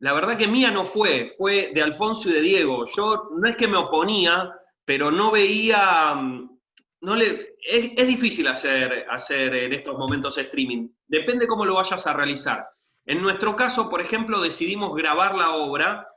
[0.00, 2.84] La verdad que mía no fue, fue de Alfonso y de Diego.
[2.94, 6.58] Yo no es que me oponía, pero no veía, mm,
[7.00, 12.12] no le, es, difícil hacer, hacer en estos momentos streaming, depende cómo lo vayas a
[12.12, 12.66] realizar.
[13.10, 16.10] En nuestro caso, por ejemplo, decidimos grabar la obra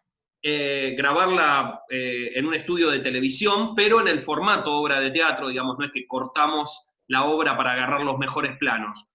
[0.45, 5.47] eh, grabarla eh, en un estudio de televisión, pero en el formato obra de teatro,
[5.47, 9.07] digamos, no es que cortamos la obra para agarrar los mejores planos.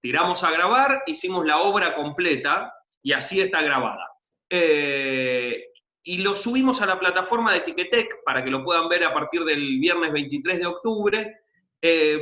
[0.00, 2.72] Tiramos a grabar, hicimos la obra completa
[3.02, 4.12] y así está grabada.
[4.48, 5.64] Eh,
[6.04, 9.42] y lo subimos a la plataforma de Ticketek para que lo puedan ver a partir
[9.42, 11.40] del viernes 23 de octubre,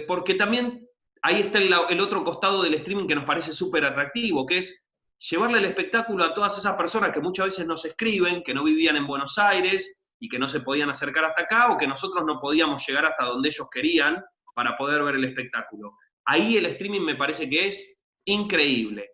[0.08, 0.88] porque también
[1.20, 4.83] ahí está el, el, otro costado del streaming que nos parece súper atractivo, que es
[5.30, 8.96] llevarle el espectáculo a todas esas personas que muchas veces nos escriben, que no vivían
[8.96, 12.38] en Buenos Aires y que no se podían acercar hasta acá o que nosotros no
[12.40, 14.22] podíamos llegar hasta donde ellos querían
[14.54, 15.92] para poder ver el espectáculo.
[16.26, 19.10] Ahí el streaming me parece que es increíble.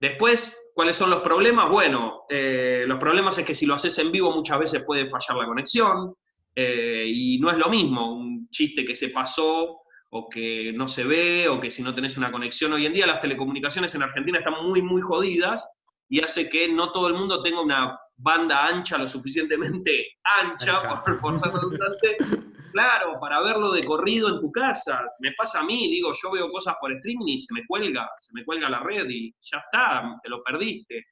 [0.00, 1.70] Después, ¿cuáles son los problemas?
[1.70, 5.38] Bueno, eh, los problemas es que si lo haces en vivo muchas veces puede fallar
[5.38, 6.14] la conexión
[6.54, 9.82] eh, y no es lo mismo un chiste que se pasó
[10.14, 12.72] o que no se ve, o que si no tenés una conexión.
[12.74, 15.66] Hoy en día las telecomunicaciones en Argentina están muy, muy jodidas
[16.06, 21.18] y hace que no todo el mundo tenga una banda ancha lo suficientemente ancha, Por,
[21.18, 22.18] por, ser redundante,
[22.72, 25.02] claro, para verlo de corrido en tu casa.
[25.20, 28.34] Me pasa a mí, digo, yo veo cosas por streaming y se me cuelga, se
[28.34, 31.06] me cuelga la red y ya está, te lo perdiste.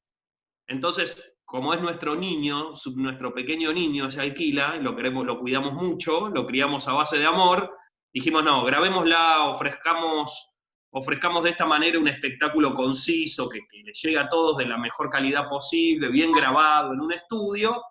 [0.66, 6.28] Entonces, como es nuestro niño, nuestro pequeño niño se alquila, lo queremos, lo cuidamos mucho,
[6.28, 7.74] lo criamos a base de amor,
[8.12, 10.56] dijimos, no, grabémosla, ofrezcamos,
[10.90, 15.10] ofrezcamos de esta manera un espectáculo conciso, que, le llegue a todos de la mejor
[15.10, 17.82] calidad posible, bien grabado en un estudio,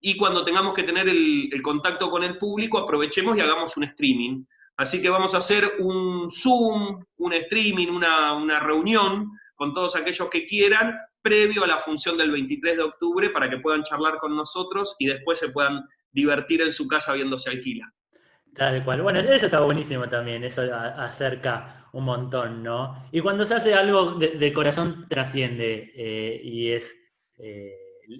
[0.00, 4.44] y cuando tengamos que tener el, contacto con el público, aprovechemos y hagamos un streaming.
[4.76, 10.28] Así que vamos a hacer un Zoom, un streaming, una, una reunión con todos aquellos
[10.28, 14.36] que quieran, previo a la función del 23 de octubre, para que puedan charlar con
[14.36, 17.90] nosotros y después se puedan divertir en su casa viéndose alquila.
[18.56, 19.02] Tal cual.
[19.02, 23.08] Bueno, eso está buenísimo también, eso acerca un montón, ¿no?
[23.12, 26.94] Y cuando se hace algo de, corazón trasciende eh, y es
[27.38, 27.74] eh,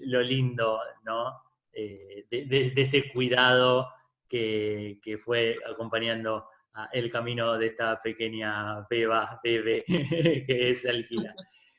[0.05, 1.41] lo lindo, ¿no?
[1.71, 3.89] Eh, de, este cuidado
[4.27, 6.49] que, fue acompañando
[6.91, 11.33] el camino de esta pequeña beba, bebe, que es Alquila.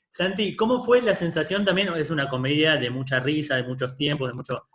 [0.08, 1.88] Santi, ¿cómo fue la sensación también?
[1.94, 4.68] Es una comedia de mucha risa, de muchos tiempos, de mucho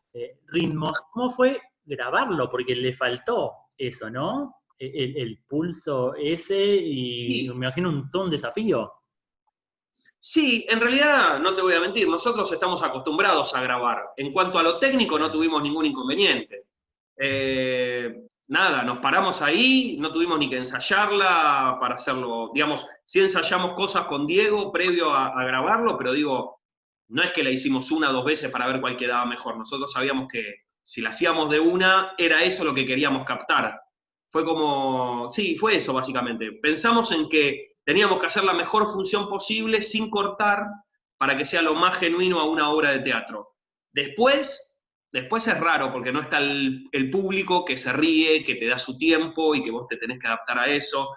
[0.47, 0.93] ritmo.
[1.11, 2.49] ¿Cómo fue grabarlo?
[2.49, 4.55] Porque le faltó eso, ¿no?
[4.79, 8.91] E, el, pulso ese y me imagino un, todo un desafío.
[10.19, 14.13] Sí, en realidad no te voy a mentir, nosotros estamos acostumbrados a grabar.
[14.17, 16.67] En cuanto a lo técnico no tuvimos ningún inconveniente.
[17.17, 22.51] Eh, nada, nos paramos ahí, no tuvimos ni que ensayarla para hacerlo.
[22.53, 26.61] Digamos, sí ensayamos cosas con Diego previo a, a grabarlo, pero digo,
[27.09, 29.57] no es que la hicimos una o dos veces para ver cuál quedaba mejor.
[29.57, 33.79] Nosotros sabíamos que si la hacíamos de una, era eso lo que queríamos captar.
[34.27, 36.51] Fue como, sí, fue eso básicamente.
[36.61, 40.65] Pensamos en que teníamos que hacer la mejor función posible sin cortar
[41.17, 43.55] para que sea lo más genuino a una obra de teatro.
[43.93, 48.67] Después, después es raro porque no está el, el público que se ríe, que te
[48.67, 51.15] da su tiempo y que vos te tenés que adaptar a eso.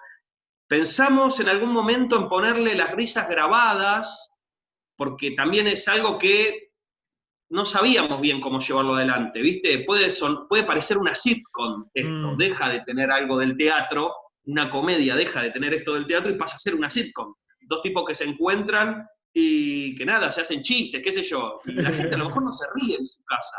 [0.67, 4.39] Pensamos en algún momento en ponerle las risas grabadas,
[4.95, 6.66] porque también es algo que
[7.49, 9.79] no sabíamos bien cómo llevarlo adelante, ¿viste?
[9.79, 10.07] Puede,
[10.49, 12.37] puede parecer una sitcom esto, mm.
[12.37, 14.13] deja de tener algo del teatro,
[14.45, 17.33] una comedia deja de tener esto del teatro y pasa a ser una sitcom.
[17.61, 21.61] Dos tipos que se encuentran y que nada, se hacen chistes, qué sé yo.
[21.65, 23.57] Y la gente a lo mejor no se ríe en su casa.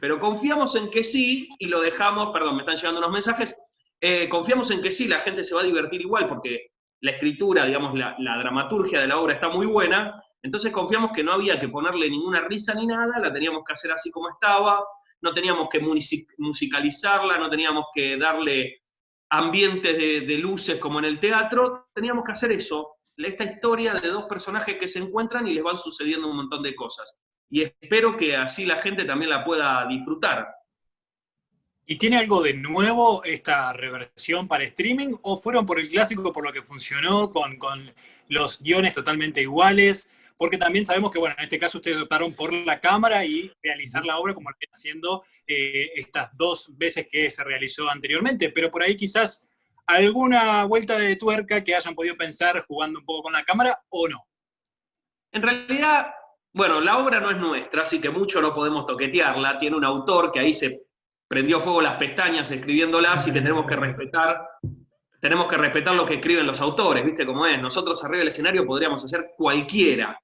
[0.00, 3.56] Pero confiamos en que sí y lo dejamos, perdón, me están llegando unos mensajes,
[4.00, 6.68] eh, confiamos en que sí, la gente se va a divertir igual porque
[7.00, 11.24] la escritura, digamos, la, la dramaturgia de la obra está muy buena entonces confiamos que
[11.24, 14.84] no había que ponerle ninguna risa ni nada, la teníamos que hacer así como estaba,
[15.22, 15.80] no teníamos que
[16.36, 18.82] musicalizarla, no teníamos que darle
[19.30, 24.24] ambientes de, luces como en el teatro, teníamos que hacer eso, esta historia de dos
[24.24, 27.22] personajes que se encuentran y les van sucediendo un montón de cosas.
[27.48, 30.46] Y espero que así la gente también la pueda disfrutar.
[31.86, 36.44] ¿Y tiene algo de nuevo esta reversión para streaming o fueron por el clásico por
[36.44, 37.94] lo que funcionó con,
[38.28, 40.10] los guiones totalmente iguales?
[40.36, 44.04] Porque también sabemos que, bueno, en este caso ustedes optaron por la cámara y realizar
[44.04, 48.82] la obra como lo haciendo eh, estas dos veces que se realizó anteriormente, pero por
[48.82, 49.46] ahí quizás
[49.86, 54.08] alguna vuelta de tuerca que hayan podido pensar jugando un poco con la cámara o
[54.08, 54.26] no.
[55.32, 56.14] En realidad,
[56.52, 60.32] bueno, la obra no es nuestra, así que mucho no podemos toquetearla, tiene un autor
[60.32, 60.86] que ahí se
[61.28, 64.48] prendió fuego las pestañas escribiéndola, y tenemos que respetar
[65.24, 67.58] tenemos que respetar lo que escriben los autores, ¿viste cómo es?
[67.58, 70.20] Nosotros arriba del escenario podríamos hacer cualquiera,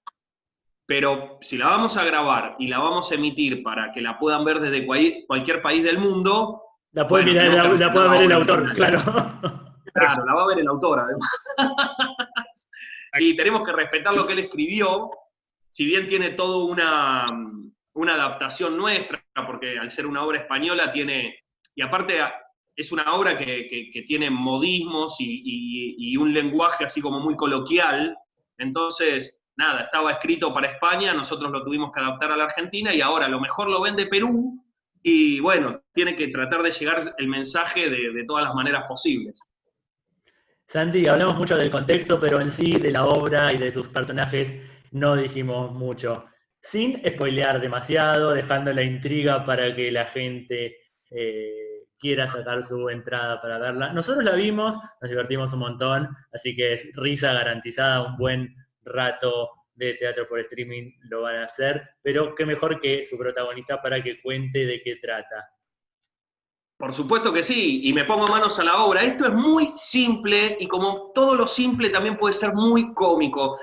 [0.85, 4.45] pero si la vamos a grabar y la vamos a emitir para que la puedan
[4.45, 4.85] ver desde
[5.27, 6.63] cualquier país del mundo...
[6.93, 9.01] La puede, ver el autor, claro.
[9.95, 11.03] Claro, la va a ver el autor,
[13.19, 15.11] y tenemos que respetar lo que él escribió,
[15.67, 17.25] si bien tiene todo una,
[17.95, 21.43] una adaptación nuestra, porque al ser una obra española tiene,
[21.75, 22.21] y aparte
[22.81, 28.17] es una obra que, tiene modismos y, un lenguaje así como muy coloquial,
[28.59, 33.01] entonces, nada, estaba escrito para España, nosotros lo tuvimos que adaptar a la Argentina y
[33.01, 34.63] ahora lo mejor lo vende Perú
[35.03, 39.41] y bueno, tiene que tratar de llegar el mensaje de, de todas las maneras posibles.
[40.67, 44.55] Santi, hablamos mucho del contexto, pero en sí de la obra y de sus personajes
[44.93, 46.27] no dijimos mucho.
[46.63, 50.77] Sin spoilear demasiado, dejando la intriga para que la gente
[51.11, 51.70] eh,
[52.01, 53.93] quiera sacar su entrada para verla.
[53.93, 59.51] Nosotros la vimos, nos divertimos un montón, así que es risa garantizada, un buen rato
[59.75, 64.03] de teatro por streaming lo van a hacer, pero qué mejor que su protagonista para
[64.03, 65.49] que cuente de qué trata.
[66.77, 69.03] Por supuesto que sí, y me pongo manos a la obra.
[69.03, 73.59] Esto es muy simple y como todo lo simple también puede ser muy cómico.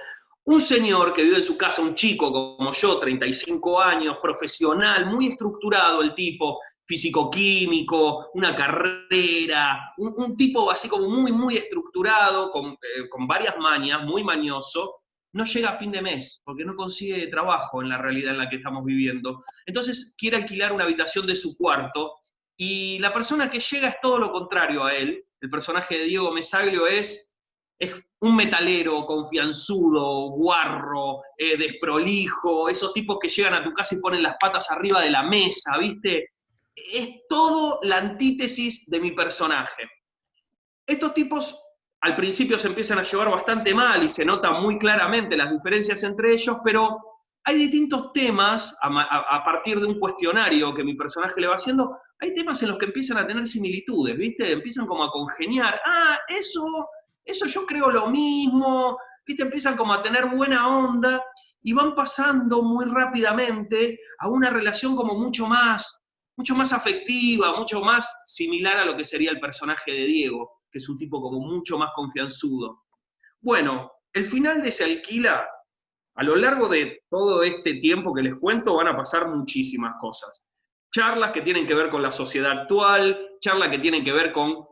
[0.46, 5.30] Un señor que vive en su casa, un chico como yo, 35 años, profesional, muy
[5.30, 13.10] estructurado el tipo, físico-químico, una carrera, un, tipo así como muy, muy estructurado, con, eh,
[13.10, 15.02] con varias mañas, muy mañoso,
[15.34, 18.50] no llega a fin de mes porque no consigue trabajo en la realidad en la
[18.50, 19.40] que estamos viviendo.
[19.66, 22.16] Entonces quiere alquilar una habitación de su cuarto
[22.58, 25.24] y la persona que llega es todo lo contrario a él.
[25.40, 27.36] El personaje de Diego Mesaglio es,
[27.80, 34.02] es un metalero, confianzudo, guarro, eh, desprolijo, esos tipos que llegan a tu casa y
[34.02, 36.32] ponen las patas arriba de la mesa, ¿viste?
[36.94, 39.90] Es todo la antítesis de mi personaje.
[40.86, 41.60] Estos tipos
[42.02, 46.04] al principio se empiezan a llevar bastante mal y se notan muy claramente las diferencias
[46.04, 46.98] entre ellos, pero
[47.44, 52.34] hay distintos temas a, partir de un cuestionario que mi personaje le va haciendo, hay
[52.34, 54.52] temas en los que empiezan a tener similitudes, ¿viste?
[54.52, 55.80] Empiezan como a congeniar.
[55.86, 56.90] Ah, eso,
[57.24, 59.44] eso yo creo lo mismo, ¿viste?
[59.44, 61.24] Empiezan como a tener buena onda
[61.62, 66.06] y van pasando muy rápidamente a una relación como mucho más,
[66.38, 70.78] mucho más afectiva, mucho más similar a lo que sería el personaje de Diego, que
[70.78, 72.84] es un tipo como mucho más confianzudo.
[73.42, 75.48] Bueno, el final de Se Alquila,
[76.16, 80.48] a lo largo de todo este tiempo que les cuento, van a pasar muchísimas cosas
[80.92, 84.66] charlas que tienen que ver con la sociedad actual, charlas que tienen que ver con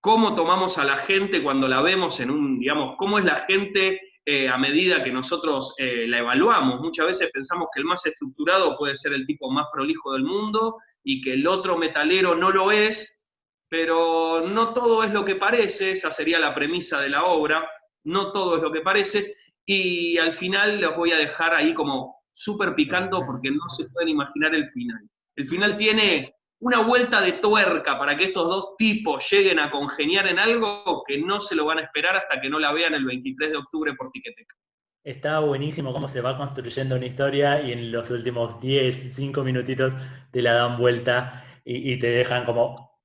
[0.00, 4.00] cómo tomamos a la gente cuando la vemos en un, digamos, cómo es la gente
[4.24, 6.80] eh, a medida que nosotros eh, la evaluamos.
[6.80, 10.76] Muchas veces pensamos que el más estructurado puede ser el tipo más prolijo del mundo
[11.02, 13.30] y que el otro metalero no lo es,
[13.68, 17.68] pero no todo es lo que parece, esa sería la premisa de la obra,
[18.04, 19.34] no todo es lo que parece,
[19.64, 24.08] y al final los voy a dejar ahí como súper picando porque no se pueden
[24.08, 25.08] imaginar el final.
[25.36, 30.26] El final tiene una vuelta de tuerca para que estos dos tipos lleguen a congeniar
[30.26, 33.04] en algo que no se lo van a esperar hasta que no la vean el
[33.04, 34.56] 23 de octubre por Tiqueteca.
[35.02, 39.94] Está buenísimo cómo se va construyendo una historia y en los últimos 10, 5 minutitos
[40.30, 43.00] te la dan vuelta y, te dejan como...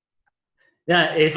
[0.85, 1.35] es,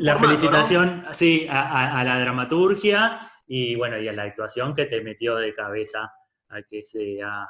[0.00, 1.04] la felicitación
[1.48, 6.12] a, la dramaturgia y bueno, y a la actuación que te metió de cabeza
[6.48, 7.48] a que sea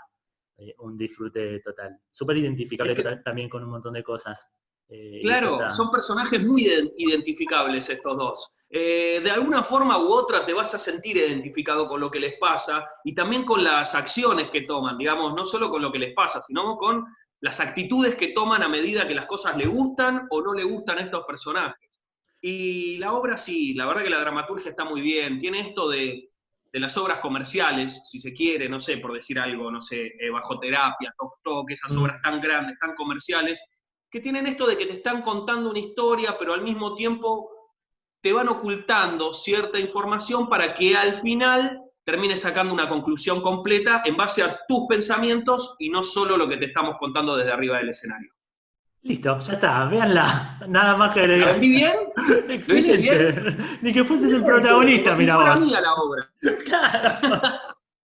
[0.57, 1.99] eh, un disfrute total.
[2.11, 4.51] Súper identificable también con un montón de cosas.
[4.89, 8.53] Eh, claro, son personajes muy identificables estos dos.
[8.73, 12.39] Eh, de alguna forma u otra te vas a sentir identificado con lo que les
[12.39, 16.15] pasa y también con las acciones que toman, digamos, no solo con lo que les
[16.15, 17.05] pasa, sino con
[17.41, 20.99] las actitudes que toman a medida que las cosas le gustan o no le gustan
[20.99, 22.01] a estos personajes.
[22.41, 26.31] Y la obra sí, la verdad que la dramaturgia está muy bien, tiene esto de
[26.73, 30.31] de las obras comerciales, si se quiere, no sé, por decir algo, no sé, eh,
[30.31, 32.03] Bajo Terapia, Tok Tok, esas mm.
[32.03, 33.61] obras tan grandes, tan comerciales,
[34.11, 37.60] que tienen esto de que te están contando una historia, pero al mismo tiempo
[38.21, 44.17] te van ocultando cierta información para que al final termines sacando una conclusión completa en
[44.17, 47.91] base a tus pensamientos y no solo lo que te estamos contando desde arriba del
[47.91, 48.33] escenario.
[49.03, 50.59] Listo, ya está, véanla.
[50.69, 51.55] Nada más que agregar.
[51.55, 51.95] ¿Lo bien?
[52.49, 53.57] Excelente.
[53.81, 55.61] Ni que fueses el protagonista, mira vos.
[55.61, 56.31] Mía la obra.
[56.65, 57.41] Claro.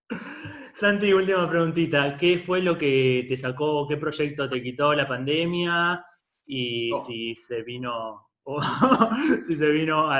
[0.73, 2.17] Santi, última preguntita.
[2.17, 6.03] ¿Qué fue lo que te sacó, qué proyecto te quitó la pandemia?
[6.45, 7.03] Y oh.
[7.03, 8.26] si se vino,
[9.47, 10.19] si se vino a,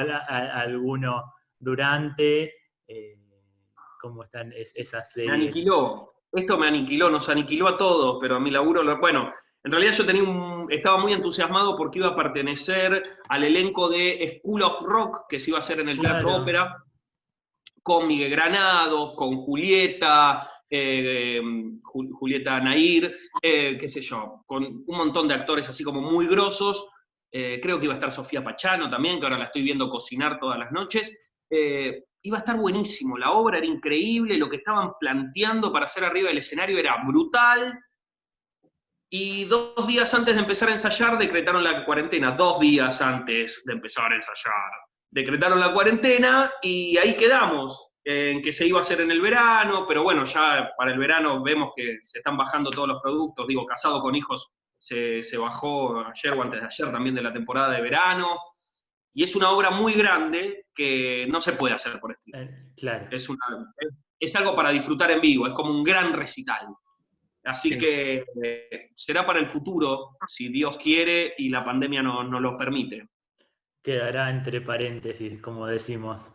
[0.62, 2.54] alguno durante,
[2.88, 3.18] eh,
[4.02, 5.32] ¿cómo están esas series?
[5.32, 6.14] Me aniquiló.
[6.32, 9.32] Esto me aniquiló, nos aniquiló a todos, pero a mi laburo, bueno,
[9.64, 14.40] en realidad yo tenía un, estaba muy entusiasmado porque iba a pertenecer al elenco de
[14.42, 16.84] School of Rock que se iba a hacer en el Teatro Ópera,
[17.82, 21.42] con Miguel Granado, con Julieta, eh,
[21.84, 26.90] Julieta Nair, eh, qué sé yo, con un montón de actores así como muy grosos.
[27.32, 30.40] Eh, creo que iba a estar Sofía Pachano también, que ahora la estoy viendo cocinar
[30.40, 31.34] todas las noches.
[31.50, 36.30] iba a estar buenísimo, la obra era increíble, lo que estaban planteando para hacer arriba
[36.30, 37.80] del escenario era brutal.
[39.10, 43.74] Y dos días antes de empezar a ensayar decretaron la cuarentena, dos días antes de
[43.74, 44.72] empezar a ensayar.
[45.10, 49.86] Decretaron la cuarentena y ahí quedamos, en que se iba a hacer en el verano,
[49.88, 53.66] pero bueno, ya para el verano vemos que se están bajando todos los productos, digo,
[53.66, 57.72] casado con hijos se, se bajó ayer o antes de ayer también de la temporada
[57.72, 58.38] de verano
[59.18, 62.38] y es una obra muy grande que no se puede hacer por estilo.
[62.38, 63.08] Eh, claro.
[63.10, 63.74] Es, una,
[64.20, 66.68] es, algo para disfrutar en vivo, es como un gran recital.
[67.44, 72.40] Así que eh, será para el futuro, si Dios quiere y la pandemia nos no
[72.40, 73.10] lo permite.
[73.82, 76.32] Quedará entre paréntesis, como decimos.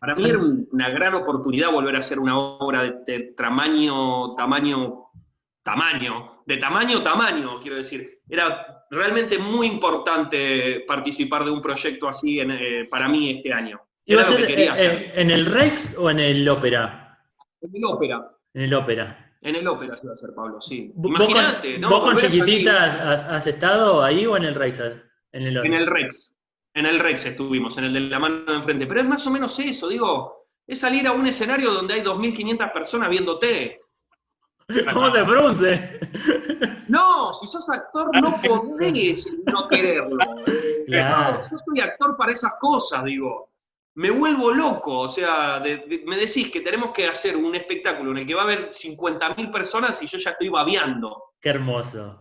[0.00, 5.04] Para mí era una gran oportunidad volver a hacer una obra de, de tamaño, tamaño,
[5.62, 8.20] tamaño, de tamaño, tamaño, quiero decir.
[8.28, 13.80] Era realmente muy importante participar de un proyecto así eh, para mí este año.
[14.04, 15.12] Era lo que quería eh, hacer.
[15.14, 17.18] ¿En el Rex o en el Ópera?
[17.60, 18.30] En el Ópera.
[18.54, 19.32] En el Ópera.
[19.40, 20.92] En el Ópera se va a hacer, Pablo, sí.
[21.02, 21.90] Imagínate, ¿no?
[21.90, 24.80] ¿Vos con chiquititas has, estado ahí o en el Rex?
[25.32, 26.38] En el, en el Rex.
[26.74, 28.86] En el Rex estuvimos, en el de la mano de enfrente.
[28.86, 32.72] Pero es más o menos eso, digo, es salir a un escenario donde hay 2.500
[32.72, 33.80] personas viéndote.
[34.92, 36.00] ¿Cómo se frunce?
[36.88, 40.18] No, si sos actor no podés no quererlo.
[40.86, 43.50] yo soy actor para esas cosas, digo.
[43.94, 48.26] Me vuelvo loco, o sea, me decís que tenemos que hacer un espectáculo en el
[48.26, 51.34] que va a haber 50.000 personas y yo ya estoy babeando.
[51.38, 52.18] Qué hermoso.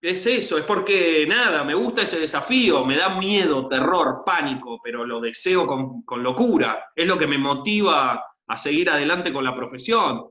[0.00, 5.04] Es eso, es porque nada, me gusta ese desafío, me da miedo, terror, pánico, pero
[5.04, 6.90] lo deseo con, con locura.
[6.94, 10.28] Es lo que me motiva a seguir adelante con la profesión.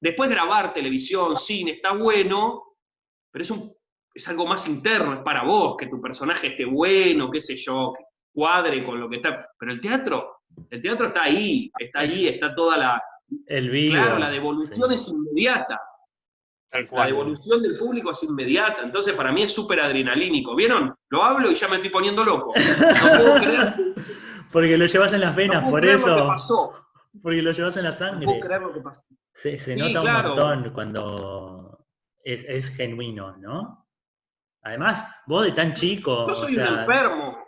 [0.00, 2.62] Después grabar televisión, cine, está bueno,
[3.30, 3.72] pero es, un,
[4.14, 7.92] es algo más interno, es para vos, que tu personaje esté bueno, qué sé yo,
[7.96, 9.48] que cuadre con lo que está.
[9.58, 10.40] Pero el teatro,
[10.70, 13.02] el teatro está ahí, está ahí, está toda la...
[13.46, 13.94] El vivo.
[13.94, 15.78] Claro, la devolución es inmediata.
[16.92, 20.54] La devolución del público es inmediata, entonces para mí es súper adrenalínico.
[20.54, 20.94] ¿Vieron?
[21.08, 22.52] Lo hablo y ya me estoy poniendo loco.
[22.54, 23.74] No puedo creer.
[24.52, 26.08] Porque lo llevas en las venas, por eso.
[26.08, 26.79] Lo que pasó.
[27.22, 28.26] Porque lo llevas en la sangre.
[28.26, 29.02] No puedo creer lo que pasó.
[29.32, 31.86] Se, nota un montón cuando
[32.22, 33.88] es, genuino, ¿no?
[34.62, 36.26] Además, vos de tan chico.
[36.28, 37.38] Yo soy un enfermo.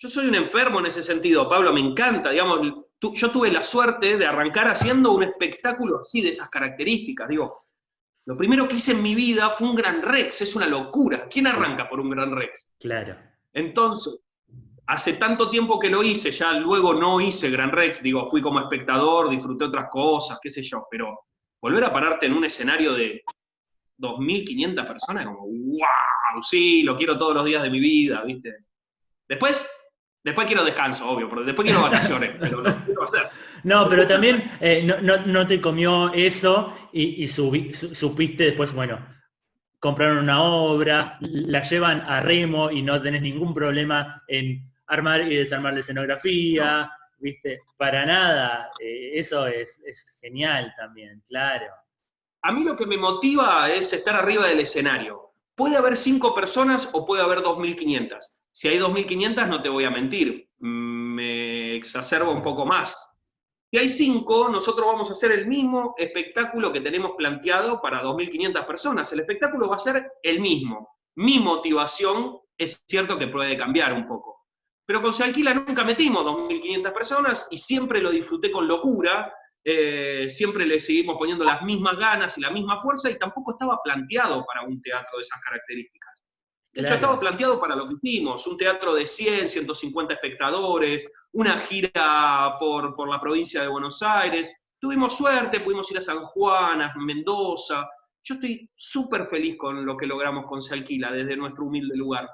[0.00, 2.30] Yo soy un enfermo en ese sentido, Pablo, me encanta.
[2.30, 2.60] Digamos,
[3.00, 7.28] yo tuve la suerte de arrancar haciendo un espectáculo así de esas características.
[7.28, 7.66] Digo,
[8.26, 11.28] lo primero que hice en mi vida fue un Gran Rex, es una locura.
[11.28, 12.74] ¿Quién arranca por un Gran Rex?
[12.78, 13.16] Claro.
[13.52, 14.20] Entonces,
[14.88, 18.58] hace tanto tiempo que lo hice, ya luego no hice Gran Rex, digo, fui como
[18.58, 21.26] espectador, disfruté otras cosas, qué sé yo, pero
[21.60, 23.22] volver a pararte en un escenario de
[23.98, 28.64] 2.500 personas, como, wow, sí, lo quiero todos los días de mi vida, ¿viste?
[29.28, 29.70] Después,
[30.24, 33.24] después quiero descanso, obvio, pero después quiero vacaciones, pero lo quiero hacer.
[33.64, 34.82] No, pero también eh,
[35.26, 39.06] no, te comió eso y, supiste después, bueno,
[39.78, 45.36] compraron una obra, la llevan a remo y no tenés ningún problema en armar y
[45.36, 47.60] desarmar la escenografía, ¿viste?
[47.76, 49.82] Para nada, eh, eso es,
[50.20, 51.66] genial también, claro.
[52.42, 55.32] A mí lo que me motiva es estar arriba del escenario.
[55.54, 58.16] Puede haber cinco personas o puede haber 2.500.
[58.50, 63.10] Si hay 2.500 no te voy a mentir, me exacerbo un poco más.
[63.70, 68.64] Si hay cinco, nosotros vamos a hacer el mismo espectáculo que tenemos planteado para 2.500
[68.66, 69.12] personas.
[69.12, 70.96] El espectáculo va a ser el mismo.
[71.16, 74.37] Mi motivación es cierto que puede cambiar un poco
[74.88, 79.30] pero con Se Alquila nunca metimos 2.500 personas y siempre lo disfruté con locura,
[79.62, 83.82] eh, siempre le seguimos poniendo las mismas ganas y la misma fuerza y tampoco estaba
[83.84, 86.24] planteado para un teatro de esas características.
[86.72, 91.58] De hecho, estaba planteado para lo que hicimos, un teatro de 100, 150 espectadores, una
[91.58, 94.50] gira por, por la provincia de Buenos Aires.
[94.80, 97.86] Tuvimos suerte, pudimos ir a San Juan, a Mendoza.
[98.22, 102.26] Yo estoy súper feliz con lo que logramos con Se Alquila desde nuestro humilde lugar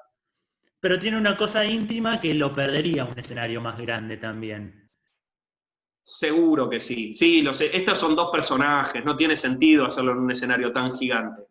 [0.84, 4.90] pero tiene una cosa íntima que lo perdería un escenario más grande también.
[6.02, 7.14] Seguro que sí.
[7.14, 7.74] Sí, lo sé.
[7.74, 11.44] Estos son dos personajes, no tiene sentido hacerlo en un escenario tan gigante.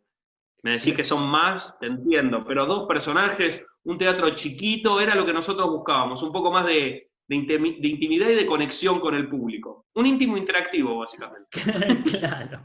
[0.61, 5.25] Me decís que son más, te entiendo, pero dos personajes, un teatro chiquito, era lo
[5.25, 9.88] que nosotros buscábamos, un poco más de, intimidad y de conexión con el público.
[9.95, 11.49] Un íntimo interactivo, básicamente.
[12.19, 12.61] claro.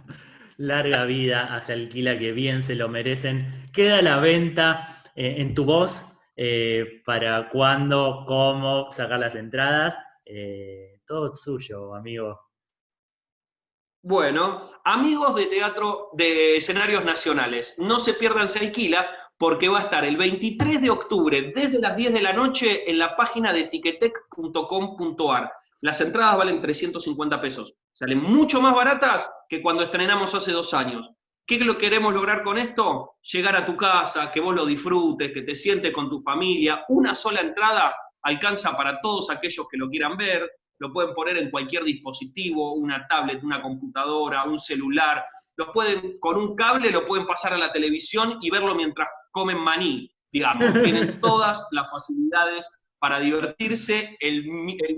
[0.58, 3.70] Larga vida hacia Alquila, que bien se lo merecen.
[3.72, 9.98] Queda la venta eh, en tu voz eh, para cuándo, cómo sacar las entradas.
[10.24, 12.40] Eh, todo suyo, amigo.
[14.00, 19.04] Bueno, amigos de teatro de escenarios nacionales, no se pierdan Se Alquila
[19.36, 23.00] porque va a estar el 23 de octubre desde las 10 de la noche en
[23.00, 25.52] la página de tiquetec.com.ar.
[25.80, 27.74] Las entradas valen 350 pesos.
[27.92, 31.10] Salen mucho más baratas que cuando estrenamos hace dos años.
[31.48, 33.14] ¿Qué lo queremos lograr con esto?
[33.22, 36.84] Llegar a tu casa, que vos lo disfrutes, que te sientes con tu familia.
[36.88, 40.46] Una sola entrada alcanza para todos aquellos que lo quieran ver.
[40.78, 45.24] Lo pueden poner en cualquier dispositivo, una tablet, una computadora, un celular.
[45.56, 49.56] Lo pueden, con un cable lo pueden pasar a la televisión y verlo mientras comen
[49.56, 50.14] maní.
[50.30, 54.42] Digamos, tienen todas las facilidades para divertirse el,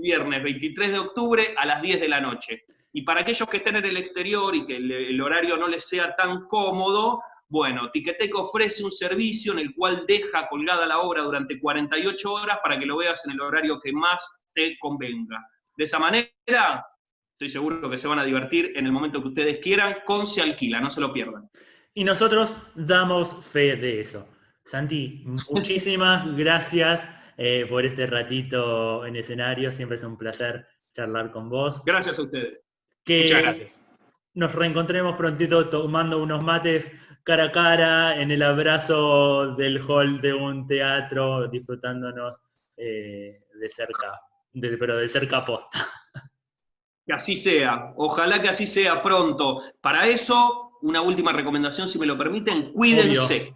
[0.01, 2.65] viernes 23 de octubre a las 10 de la noche.
[2.93, 6.15] Y para aquellos que estén en el exterior y que el, horario no les sea
[6.15, 11.59] tan cómodo, bueno, Ticketek ofrece un servicio en el cual deja colgada la obra durante
[11.59, 15.37] 48 horas para que lo veas en el horario que más te convenga.
[15.77, 16.85] De esa manera,
[17.33, 20.41] estoy seguro que se van a divertir en el momento que ustedes quieran, con Se
[20.41, 21.49] Alquila, no se lo pierdan.
[21.93, 24.27] Y nosotros damos fe de eso.
[24.63, 27.03] Santi, muchísimas gracias
[27.37, 29.71] eh, por este ratito en escenario.
[29.71, 31.83] Siempre es un placer charlar con vos.
[31.85, 32.59] Gracias a ustedes.
[33.05, 33.81] Muchas gracias.
[34.33, 36.91] Nos reencontremos prontito tomando unos mates
[37.23, 42.41] cara a cara en el abrazo del hall de un teatro, disfrutándonos
[42.77, 44.19] eh, de cerca,
[44.53, 45.87] pero de cerca posta.
[47.05, 49.63] Que así sea, ojalá que así sea pronto.
[49.81, 53.55] Para eso, una última recomendación, si me lo permiten, cuídense.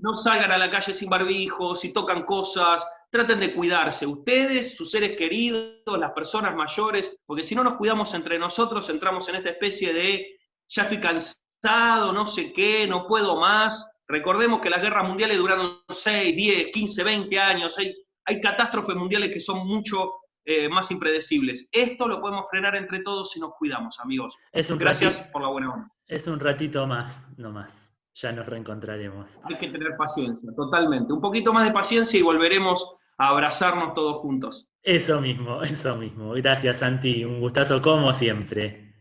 [0.00, 4.90] No salgan a la calle sin barbijo, si tocan cosas, traten de cuidarse, ustedes, sus
[4.90, 9.50] seres queridos, las personas mayores, porque si no nos cuidamos entre nosotros, entramos en esta
[9.50, 10.38] especie de,
[10.68, 13.92] ya estoy cansado, no sé qué, no puedo más.
[14.06, 17.94] Recordemos que las guerras mundiales duraron 6, 10, 15, 20 años, hay,
[18.24, 20.12] hay catástrofes mundiales que son mucho
[20.44, 21.68] eh, más impredecibles.
[21.72, 24.36] Esto lo podemos frenar entre todos si nos cuidamos, amigos.
[24.52, 25.92] Gracias por la buena onda.
[26.06, 27.89] Es un ratito más, no más.
[28.14, 29.38] Ya nos reencontraremos.
[29.44, 31.12] Hay que tener paciencia, totalmente.
[31.12, 34.70] Un poquito más de paciencia y volveremos abrazarnos todos juntos.
[34.82, 36.32] Eso mismo, eso mismo.
[36.32, 37.24] Gracias, Santi.
[37.24, 38.94] Un gustazo como siempre.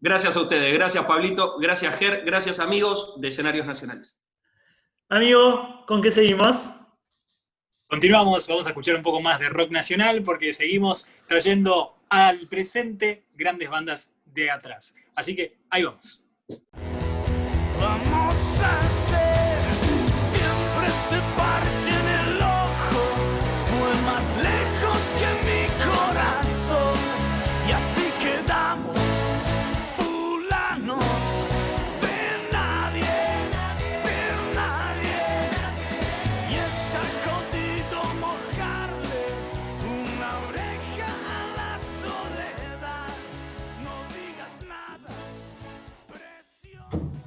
[0.00, 0.74] Gracias a ustedes.
[0.74, 1.58] Gracias, Pablito.
[1.58, 2.24] Gracias, Ger.
[2.24, 4.20] Gracias, amigos de Escenarios Nacionales.
[5.08, 6.70] Amigo, ¿con qué seguimos?
[7.86, 13.26] Continuamos, vamos a escuchar un poco más de rock nacional porque seguimos trayendo al presente
[13.34, 14.94] grandes bandas de atrás.
[15.14, 16.23] Así que ahí vamos.
[18.64, 18.93] Vamos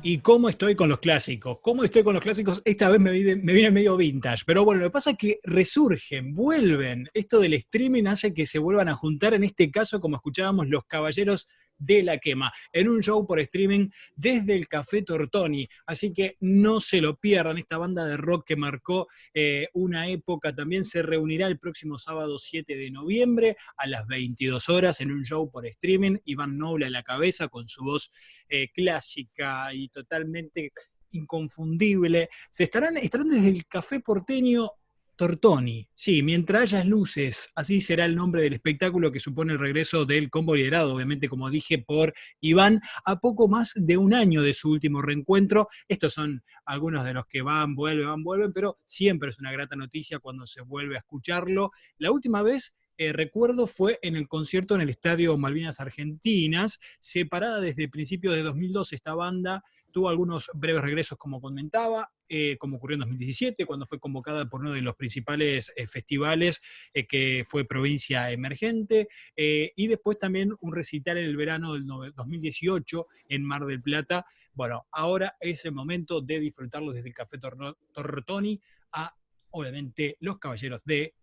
[0.10, 1.58] ¿Y cómo estoy con los clásicos?
[1.62, 2.62] ¿Cómo estoy con los clásicos?
[2.64, 7.10] Esta vez me viene, medio vintage, pero bueno, lo que pasa es que resurgen, vuelven.
[7.14, 10.86] Esto del streaming hace que se vuelvan a juntar, en este caso, como escuchábamos, los
[10.86, 15.67] caballeros de la quema, en un show por streaming desde el Café Tortoni.
[15.86, 20.53] Así que no se lo pierdan, esta banda de rock que marcó eh, una época
[20.53, 25.23] también se reunirá el próximo sábado 7 de noviembre a las 22 horas en un
[25.23, 26.17] show por streaming.
[26.25, 28.11] Iván Noble a la cabeza con su voz
[28.49, 30.71] eh, clásica y totalmente
[31.11, 32.30] inconfundible.
[32.49, 34.71] Se estarán, estarán desde el Café Porteño
[35.18, 40.05] Tortoni, sí, mientras hayas luces, así será el nombre del espectáculo que supone el regreso
[40.05, 44.53] del combo liderado, obviamente, como dije, por Iván, a poco más de un año de
[44.53, 45.70] su último reencuentro.
[45.88, 49.76] Estos son algunos de los que van, vuelven, van, vuelven, pero siempre es una grata
[49.76, 51.72] noticia cuando se vuelve a escucharlo.
[51.97, 57.59] La última vez eh, recuerdo fue en el concierto en el Estadio Malvinas Argentinas, separada
[57.59, 59.63] desde principios de 2002 esta banda
[59.97, 64.61] tuvo algunos breves regresos, como comentaba, eh, como ocurrió en 2017, cuando fue convocada por
[64.61, 66.61] uno de los principales eh, festivales
[66.93, 73.07] eh, que fue Provincia Emergente, y después también un recital en el verano del 2018
[73.30, 74.25] en Mar del Plata.
[74.53, 78.59] Bueno, ahora es el momento de disfrutarlo desde el Café Tortoni
[78.91, 79.15] a,
[79.51, 81.13] obviamente, los caballeros de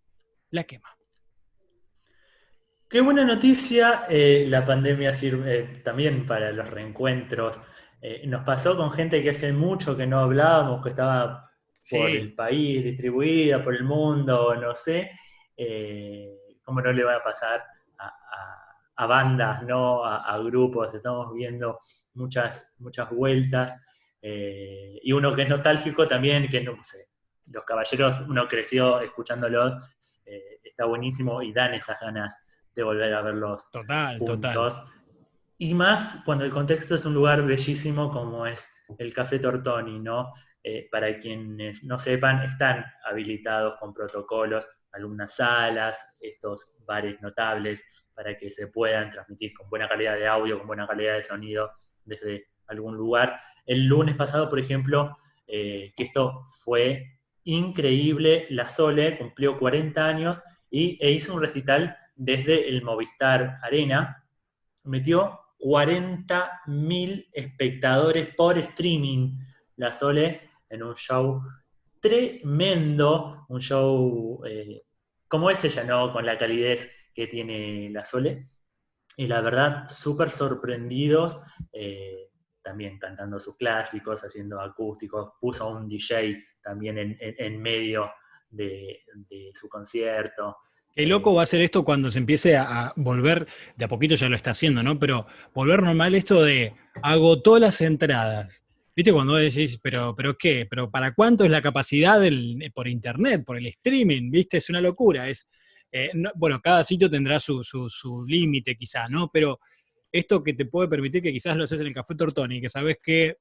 [0.50, 0.96] La Quema.
[2.88, 7.60] Qué buena noticia, la pandemia sirve también para los reencuentros
[8.06, 11.50] eh, nos pasó con gente que hace mucho que no hablábamos, que estaba
[11.90, 15.10] por el país, distribuida por el mundo, no sé.
[15.56, 17.64] Eh, ¿Cómo no le va a pasar
[18.96, 20.04] a, bandas, ¿no?
[20.04, 20.92] A, grupos?
[20.92, 21.78] Estamos viendo
[22.12, 23.74] muchas, muchas vueltas.
[24.20, 27.08] Eh, y uno que es nostálgico también, que no sé,
[27.52, 29.82] los caballeros, uno creció escuchándolos,
[30.62, 32.38] está buenísimo y dan esas ganas
[32.74, 33.70] de volver a verlos.
[33.70, 34.74] Total, total.
[35.58, 38.66] Y más cuando el contexto es un lugar bellísimo como es
[38.98, 40.32] el Café Tortoni, ¿no?
[40.62, 47.84] Eh, para quienes no sepan, están habilitados con protocolos, algunas salas, estos bares notables,
[48.14, 51.72] para que se puedan transmitir con buena calidad de audio, con buena calidad de sonido
[52.04, 53.40] desde algún lugar.
[53.66, 60.42] El lunes pasado, por ejemplo, eh, que esto fue increíble, la Sole cumplió 40 años
[60.70, 64.24] y, e hizo un recital desde el Movistar Arena,
[64.84, 69.38] metió 40.000 espectadores por streaming,
[69.76, 71.40] la Sole, en un show
[71.98, 74.82] tremendo, un show eh,
[75.26, 76.12] como es ella, ¿no?
[76.12, 78.50] Con la calidez que tiene la Sole.
[79.16, 81.40] Y la verdad, súper sorprendidos,
[81.72, 88.12] eh, también cantando sus clásicos, haciendo acústicos, puso un DJ también en, medio
[88.50, 89.02] de,
[89.54, 90.58] su concierto.
[90.94, 94.28] Qué loco va a ser esto cuando se empiece a, volver, de a poquito ya
[94.28, 94.96] lo está haciendo, ¿no?
[94.98, 96.72] Pero volver normal esto de
[97.02, 98.64] agotó las entradas.
[98.94, 100.66] ¿Viste cuando decís, pero, pero qué?
[100.70, 104.30] ¿Pero para cuánto es la capacidad del, por internet, por el streaming?
[104.30, 104.58] ¿Viste?
[104.58, 105.28] Es una locura.
[105.28, 105.48] Es,
[105.90, 109.30] eh, bueno, cada sitio tendrá su, su, límite quizá, ¿no?
[109.32, 109.58] Pero
[110.12, 112.98] esto que te puede permitir que quizás lo haces en el Café Tortoni, que sabes
[113.02, 113.38] que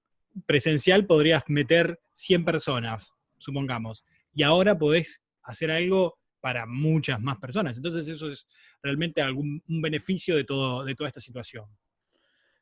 [0.47, 7.77] presencial podrías meter 100 personas, supongamos, y ahora podés hacer algo para muchas más personas.
[7.77, 8.45] Entonces eso es
[8.81, 11.65] realmente algún, un beneficio de, todo, de toda esta situación.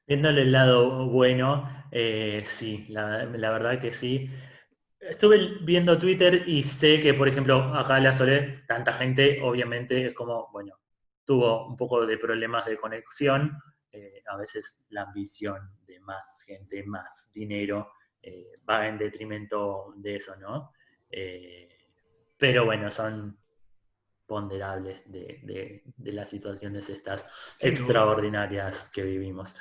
[0.05, 4.29] Viéndole el lado bueno, eh, sí, la, la, verdad que sí.
[4.99, 10.09] Estuve viendo Twitter y sé que, por ejemplo, acá en la Sole, tanta gente, obviamente,
[10.09, 10.75] es como, bueno,
[11.25, 13.57] tuvo un poco de problemas de conexión,
[13.91, 20.17] eh, a veces la ambición de más gente, más dinero, eh, va en detrimento de
[20.17, 20.71] eso, ¿no?
[22.37, 23.40] Pero bueno, son
[24.31, 27.29] ponderables de, las situaciones estas
[27.59, 29.57] extraordinarias que vivimos.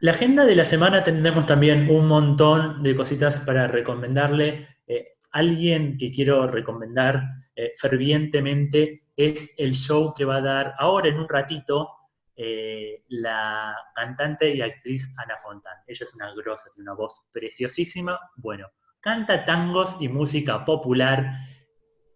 [0.00, 4.80] La agenda de la semana tendremos también un montón de cositas para recomendarle.
[4.88, 7.22] Eh, alguien que quiero recomendar
[7.54, 11.90] eh, fervientemente es el show que va a dar ahora en un ratito
[12.34, 15.76] eh, la cantante y actriz Ana Fontán.
[15.86, 18.18] Ella es una grosa, tiene una voz preciosísima.
[18.34, 18.66] Bueno,
[18.98, 21.50] canta tangos y música popular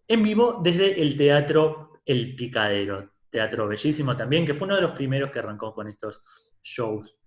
[0.07, 3.11] en vivo desde el teatro El Picadero.
[3.29, 6.21] Teatro bellísimo también, que fue uno de los primeros que arrancó con estos
[6.63, 7.17] shows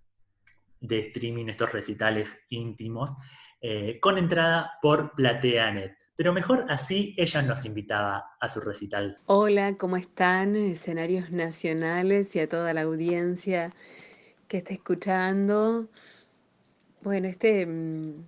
[0.81, 3.15] de streaming, estos recitales íntimos,
[3.61, 5.97] eh, con entrada por PlateaNet.
[6.17, 9.19] Pero mejor así ella nos invitaba a su recital.
[9.27, 10.57] Hola, ¿cómo están?
[10.57, 13.73] Escenarios nacionales y a toda la audiencia
[14.49, 15.89] que está escuchando.
[17.03, 18.25] Bueno, este mm,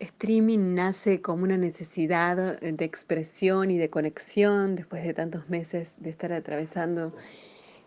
[0.00, 6.10] streaming nace como una necesidad de expresión y de conexión después de tantos meses de
[6.10, 7.12] estar atravesando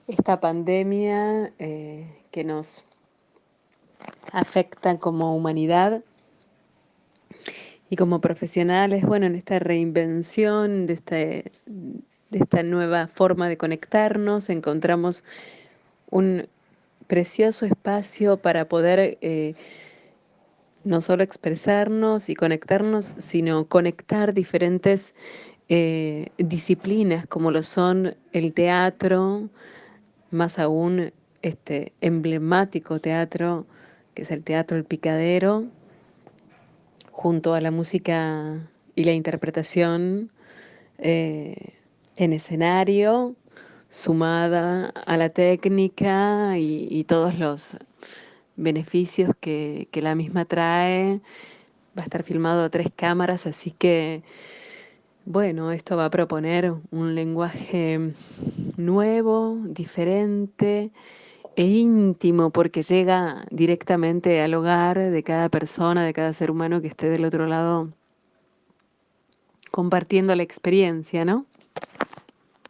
[0.08, 2.86] esta pandemia eh, que nos
[4.32, 6.04] afectan como humanidad
[7.90, 14.50] y como profesionales, bueno, en esta reinvención de, este, de esta nueva forma de conectarnos,
[14.50, 15.24] encontramos
[16.10, 16.48] un
[17.08, 19.56] precioso espacio para poder eh,
[20.88, 25.16] no solo expresarnos y conectarnos, sino conectar diferentes
[25.70, 29.50] eh, disciplinas como lo son el teatro,
[30.32, 31.12] más aún
[31.42, 33.66] este emblemático teatro
[34.18, 35.66] que es el Teatro El Picadero,
[37.12, 40.32] junto a la música y la interpretación
[40.98, 41.76] eh,
[42.16, 43.36] en escenario,
[43.90, 47.78] sumada a la técnica y, todos los
[48.58, 51.22] beneficios que, que, la misma trae.
[51.98, 54.24] Va a estar filmado a tres cámaras, así que,
[55.26, 58.14] bueno, esto va a proponer un lenguaje
[58.78, 60.92] nuevo, diferente
[61.56, 66.88] e íntimo porque llega directamente al hogar de cada persona, de cada ser humano que
[66.88, 67.90] esté del otro lado
[69.72, 71.46] compartiendo la experiencia, ¿no?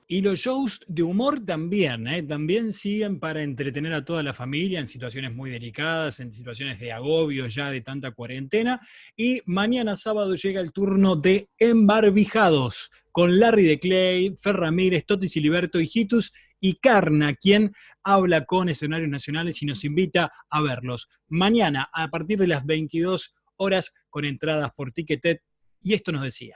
[0.10, 2.24] Y los shows de humor también, ¿eh?
[2.24, 6.94] también siguen para entretener a toda la familia en situaciones muy delicadas, en situaciones de
[6.94, 8.80] agobio ya de tanta cuarentena.
[9.18, 15.28] Y mañana sábado llega el turno de Embarbijados con Larry de Clay, Fer Ramírez, Toti
[15.28, 16.32] Siliberto y Hitus
[16.62, 21.10] y Carna, quien habla con escenarios nacionales y nos invita a verlos.
[21.28, 25.42] Mañana, a partir de las 22 horas, con entradas por Ticketet.
[25.84, 26.56] Y esto nos decía.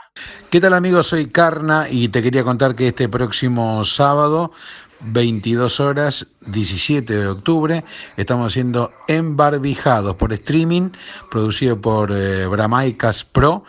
[0.50, 1.08] ¿Qué tal amigos?
[1.08, 4.52] Soy Carna y te quería contar que este próximo sábado
[5.02, 7.84] 22 horas, 17 de octubre.
[8.18, 10.90] Estamos haciendo Embarbijados por streaming,
[11.30, 13.64] producido por eh, Bramaicas Pro,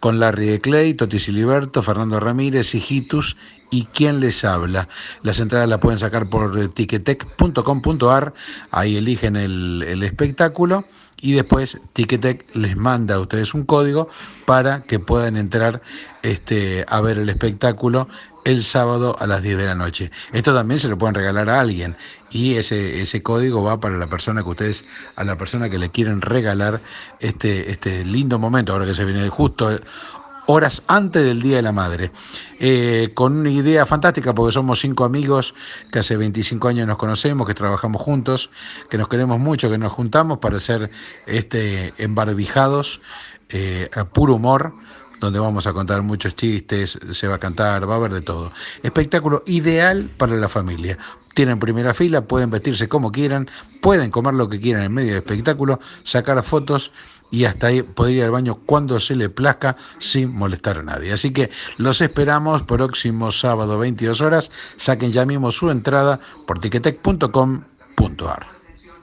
[0.00, 3.36] con Larry de Clay, Toti Siliberto, Fernando Ramírez, Hijitus
[3.70, 4.88] y quién les habla.
[5.22, 8.34] Las entradas las pueden sacar por ticketec.com.ar,
[8.70, 10.84] ahí eligen el, el espectáculo
[11.20, 14.08] y después Ticketek les manda a ustedes un código
[14.44, 15.82] para que puedan entrar
[16.22, 18.08] este, a ver el espectáculo
[18.44, 20.10] el sábado a las 10 de la noche.
[20.32, 21.96] Esto también se lo pueden regalar a alguien
[22.30, 24.84] y ese, ese código va para la persona que ustedes,
[25.16, 26.80] a la persona que le quieren regalar
[27.20, 29.80] este, este lindo momento, ahora que se viene justo
[30.46, 32.12] horas antes del Día de la Madre,
[32.58, 35.54] eh, con una idea fantástica porque somos cinco amigos
[35.90, 38.50] que hace 25 años nos conocemos, que trabajamos juntos,
[38.90, 40.90] que nos queremos mucho, que nos juntamos para ser
[41.26, 43.00] este, embarbijados
[43.48, 44.74] eh, a puro humor
[45.20, 48.52] donde vamos a contar muchos chistes, se va a cantar, va a haber de todo.
[48.82, 50.98] Espectáculo ideal para la familia.
[51.34, 53.48] Tienen primera fila, pueden vestirse como quieran,
[53.80, 56.92] pueden comer lo que quieran en medio del espectáculo, sacar fotos
[57.34, 61.12] y hasta ahí poder ir al baño cuando se le plazca sin molestar a nadie.
[61.12, 64.52] Así que los esperamos próximo sábado 22 horas.
[64.76, 68.46] Saquen ya mismo su entrada por tiquetec.com.ar.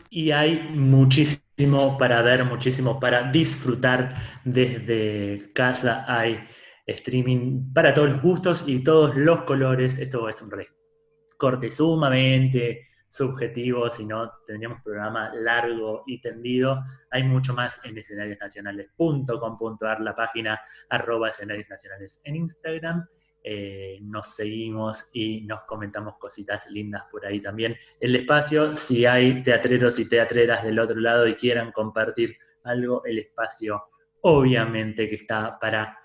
[0.09, 4.15] Y hay muchísimo para ver, muchísimo para disfrutar
[4.45, 6.05] desde casa.
[6.07, 6.39] Hay
[6.87, 9.97] streaming para todos los gustos y todos los colores.
[9.99, 16.81] Esto es un recorte sumamente subjetivo, si no tendríamos programa largo y tendido.
[17.09, 23.05] Hay mucho más en escenariosnacionales.com.ar, la página arroba escenarios nacionales en Instagram.
[23.43, 27.75] Eh, nos seguimos y nos comentamos cositas lindas por ahí también.
[27.99, 33.19] El espacio, si hay teatreros y teatreras del otro lado y quieran compartir algo, el
[33.19, 33.83] espacio
[34.21, 35.97] obviamente que está para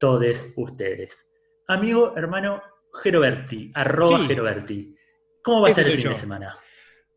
[0.00, 1.30] todos ustedes.
[1.68, 2.62] Amigo, hermano,
[3.02, 4.95] Geroberti, arroba Geroberti.
[5.46, 6.54] ¿Cómo va a ser el fin de semana?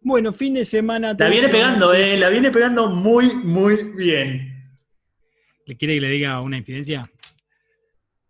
[0.01, 1.15] Bueno, fin de semana.
[1.17, 4.71] La viene pegando, eh, la viene pegando muy, muy bien.
[5.65, 7.09] ¿Le quiere que le diga una infidencia?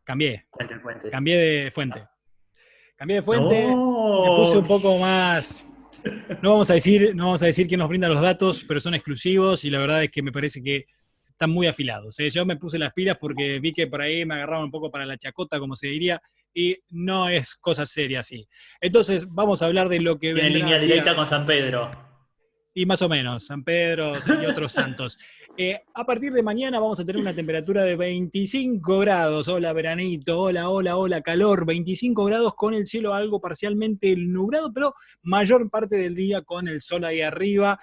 [0.05, 0.45] Cambié.
[0.49, 1.09] Cuente, cuente.
[1.09, 2.07] Cambié de fuente.
[2.95, 3.67] Cambié de fuente.
[3.67, 5.67] Me puse un poco más.
[6.41, 8.93] No vamos a decir, no vamos a decir quién nos brinda los datos, pero son
[8.93, 10.85] exclusivos y la verdad es que me parece que
[11.27, 12.17] están muy afilados.
[12.21, 12.29] ¿eh?
[12.29, 15.05] Yo me puse las pilas porque vi que por ahí me agarraban un poco para
[15.05, 16.21] la chacota, como se diría,
[16.53, 18.47] y no es cosa seria así.
[18.81, 20.31] Entonces, vamos a hablar de lo que...
[20.31, 21.89] En línea directa con San Pedro.
[22.73, 25.17] Y más o menos, San Pedro y otros santos.
[25.61, 29.49] Eh, a partir de mañana vamos a tener una temperatura de 25 grados.
[29.49, 30.39] Hola, veranito.
[30.39, 31.65] Hola, hola, hola, calor.
[31.65, 36.79] 25 grados con el cielo algo parcialmente nublado, pero mayor parte del día con el
[36.79, 37.77] sol ahí arriba.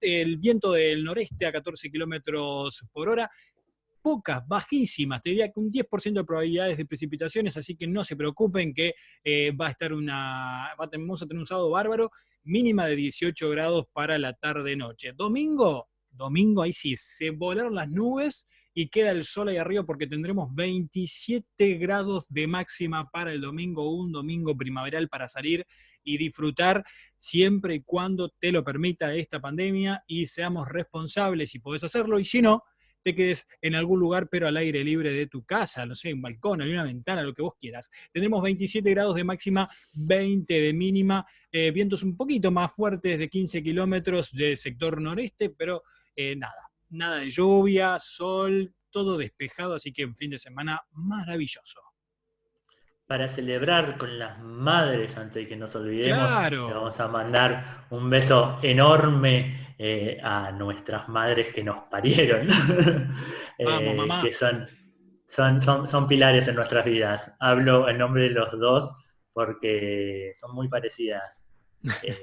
[0.00, 3.30] El viento del noreste a 14 kilómetros por hora
[4.06, 8.14] pocas, bajísimas, te diría que un 10% de probabilidades de precipitaciones, así que no se
[8.14, 8.94] preocupen que
[9.24, 12.12] eh, va a estar una, vamos a tener un sábado bárbaro,
[12.44, 15.12] mínima de 18 grados para la tarde-noche.
[15.12, 20.06] Domingo, domingo ahí sí, se volaron las nubes y queda el sol ahí arriba porque
[20.06, 25.66] tendremos 27 grados de máxima para el domingo, un domingo primaveral para salir
[26.04, 26.84] y disfrutar
[27.18, 32.24] siempre y cuando te lo permita esta pandemia y seamos responsables si podés hacerlo y
[32.24, 32.62] si no,
[33.06, 36.20] te quedes en algún lugar, pero al aire libre de tu casa, no sé, un
[36.20, 37.88] balcón, hay una ventana, lo que vos quieras.
[38.10, 43.28] Tendremos 27 grados de máxima, 20 de mínima, eh, vientos un poquito más fuertes de
[43.28, 45.84] 15 kilómetros del sector noreste, pero
[46.16, 51.80] eh, nada, nada de lluvia, sol, todo despejado, así que un fin de semana maravilloso
[53.06, 56.28] para celebrar con las madres antes de que nos olvidemos.
[56.50, 62.48] vamos a mandar un beso enorme eh, a nuestras madres que nos parieron.
[63.58, 64.66] Eh, que son,
[65.26, 67.34] son, son, pilares en nuestras vidas.
[67.40, 68.94] Hablo en nombre de los dos
[69.32, 71.48] porque son muy parecidas.
[72.02, 72.18] Eh,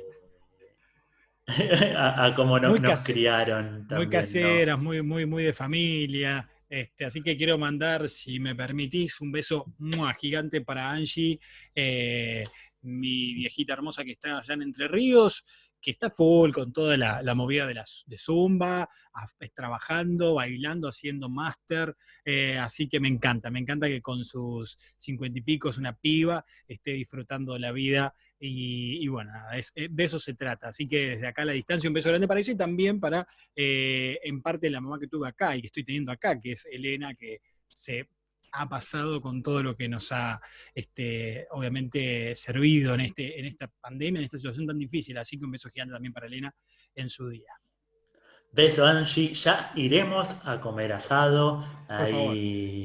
[1.98, 3.88] a, cómo nos, criaron.
[3.90, 6.48] muy caseras, muy, muy, muy de familia.
[6.74, 9.76] Este, así que quiero mandar, si me permitís, un beso
[10.20, 11.40] gigante para Angie,
[11.76, 12.44] eh,
[12.82, 15.46] mi viejita hermosa que está allá en Entre Ríos,
[15.80, 17.76] que está full con toda la, movida de,
[18.08, 18.90] de Zumba,
[19.54, 21.96] trabajando, bailando, haciendo máster,
[22.26, 25.96] eh, así que me encanta, me encanta que con sus cincuenta y pico es una
[25.96, 28.16] piba, esté disfrutando de la vida
[28.46, 30.68] y, bueno, eh, de eso se trata.
[30.68, 33.26] Así que desde acá a la distancia un beso grande para ella y también para,
[33.56, 36.66] eh, en parte, la mamá que tuve acá y que estoy teniendo acá, que es
[36.66, 38.10] Elena, que se
[38.52, 40.42] ha pasado con todo lo que nos ha,
[40.76, 45.18] este, obviamente, servido en, este, en esta pandemia, en esta situación tan difícil.
[45.18, 46.54] Así que un beso gigante también para Elena
[46.96, 47.54] en su día.
[48.54, 49.34] Beso, Angie.
[49.34, 51.66] Ya iremos a comer asado.
[51.88, 52.38] Por, favor.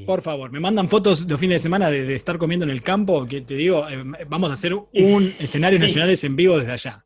[0.06, 3.26] Por favor, me mandan fotos los fines de semana de, estar comiendo en el campo,
[3.26, 7.04] que te digo, eh, vamos a hacer un escenario nacionales en vivo desde allá.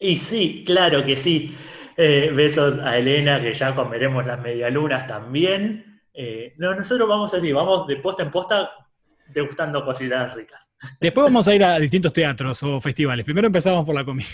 [0.00, 1.54] Y sí, claro que sí.
[1.96, 6.02] Eh, besos a Elena, que ya comeremos las medialunas también.
[6.14, 8.70] Eh, no, nosotros vamos así, vamos de posta en posta
[9.28, 10.70] degustando cositas ricas.
[11.00, 13.24] Después vamos a ir a distintos teatros o festivales.
[13.24, 14.28] Primero empezamos por la comida.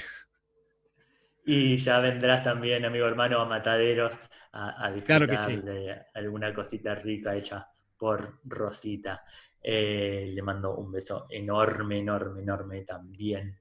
[1.47, 4.18] Y ya vendrás también, amigo hermano, a Mataderos
[4.53, 7.68] a, disfrutar de alguna cosita rica hecha
[7.99, 9.24] por Rosita.
[9.61, 13.59] Eh, le mando un beso enorme, enorme, enorme también.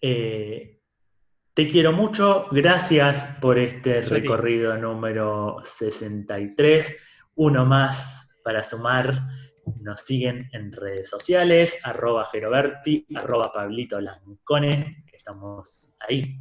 [0.00, 0.80] Eh,
[1.52, 6.96] te quiero mucho, gracias por este recorrido número 63.
[7.36, 9.22] Uno más para sumar.
[9.80, 15.06] Nos siguen en redes sociales, arroba Geroberti, arroba Pablito Lancone.
[15.10, 16.38] Estamos ahí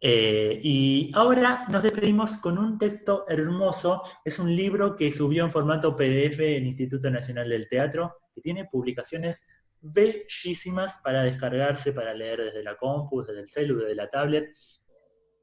[0.00, 4.02] eh, y ahora nos despedimos con un texto hermoso.
[4.24, 8.66] Es un libro que subió en formato PDF el Instituto Nacional del Teatro, que tiene
[8.66, 9.44] publicaciones
[9.80, 14.54] bellísimas para descargarse, para leer desde la compu, desde el celular, desde la tablet.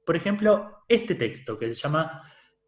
[0.05, 2.23] Por ejemplo, este texto que se llama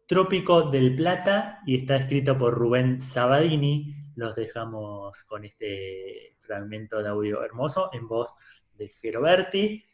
[0.06, 3.94] Trópico del Plata y está escrito por Rubén Sabadini.
[4.16, 8.34] Los dejamos con este fragmento de audio hermoso en voz
[8.72, 9.84] de Geroberti.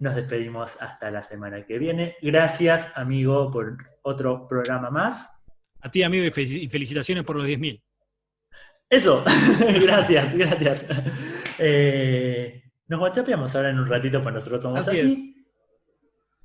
[0.00, 2.16] Nos despedimos hasta la semana que viene.
[2.22, 5.30] Gracias, amigo, por otro programa más.
[5.78, 7.82] A ti, amigo, y felicitaciones por los 10.000.
[8.88, 9.22] Eso,
[9.82, 10.86] gracias, gracias.
[11.58, 15.36] Eh, nos whatsappeamos ahora en un ratito, pues nosotros somos así.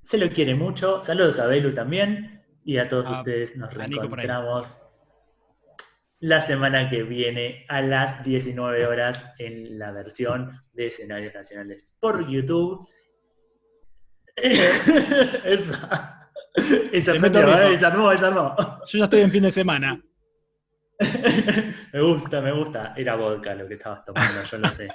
[0.02, 1.02] Se lo quiere mucho.
[1.02, 2.44] Saludos a Belu también.
[2.66, 4.86] Y a todos ustedes nos reencontramos
[6.20, 12.30] la semana que viene a las 19 horas en la versión de escenarios nacionales por
[12.30, 12.86] YouTube
[15.46, 16.32] esa.
[16.92, 18.56] Esa desarmó, desarmó.
[18.88, 20.02] Yo ya estoy en fin de semana.
[21.94, 22.94] me gusta, me gusta.
[22.96, 24.88] Era vodka lo que estabas tomando, yo lo sé.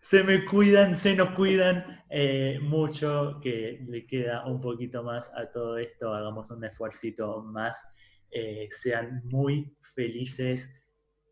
[0.00, 5.50] se me cuidan, se nos cuidan eh, mucho, que le queda un poquito más a
[5.50, 6.12] todo esto.
[6.14, 7.82] Hagamos un esfuercito más.
[8.30, 10.68] Eh, sean muy felices.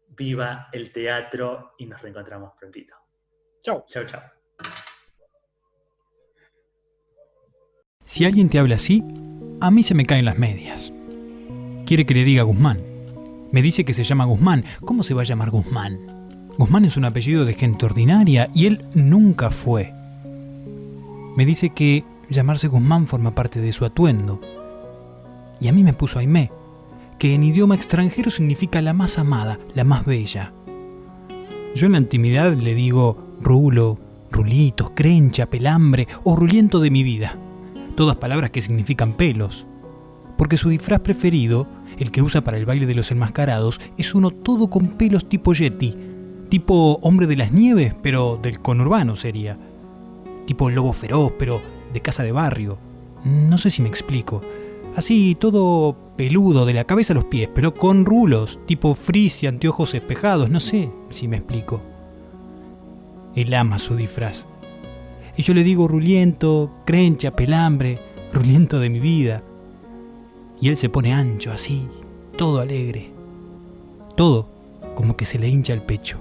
[0.09, 2.95] Viva el teatro y nos reencontramos prontito.
[3.63, 3.85] Chau.
[3.87, 4.40] Chau, chau.
[8.11, 9.05] Si alguien te habla así,
[9.61, 10.93] a mí se me caen las medias.
[11.87, 12.81] Quiere que le diga Guzmán.
[13.53, 14.65] Me dice que se llama Guzmán.
[14.85, 16.01] ¿Cómo se va a llamar Guzmán?
[16.59, 19.93] Guzmán es un apellido de gente ordinaria y él nunca fue.
[21.37, 24.41] Me dice que llamarse Guzmán forma parte de su atuendo.
[25.61, 26.51] Y a mí me puso Aimé,
[27.17, 30.53] que en idioma extranjero significa la más amada, la más bella.
[31.77, 34.01] Yo en la intimidad le digo rulo,
[34.33, 37.39] rulitos, crencha, pelambre o ruliento de mi vida
[38.01, 39.67] todas palabras que significan pelos,
[40.39, 41.67] porque su disfraz preferido,
[41.99, 45.53] el que usa para el baile de los enmascarados, es uno todo con pelos tipo
[45.53, 45.95] Yeti,
[46.49, 49.59] tipo hombre de las nieves, pero del conurbano sería,
[50.47, 51.61] tipo lobo feroz, pero
[51.93, 52.79] de casa de barrio.
[53.23, 54.41] No sé si me explico.
[54.97, 59.47] Así todo peludo de la cabeza a los pies, pero con rulos, tipo frizz y
[59.47, 61.83] anteojos espejados, no sé si me explico.
[63.35, 64.47] Él ama su disfraz.
[65.41, 67.99] Y yo le digo ruliento, crencha, pelambre,
[68.31, 69.43] ruliento de mi vida.
[70.61, 71.89] Y él se pone ancho, así,
[72.37, 73.09] todo alegre.
[74.19, 74.51] Todo
[74.95, 76.21] como que se le hincha el pecho.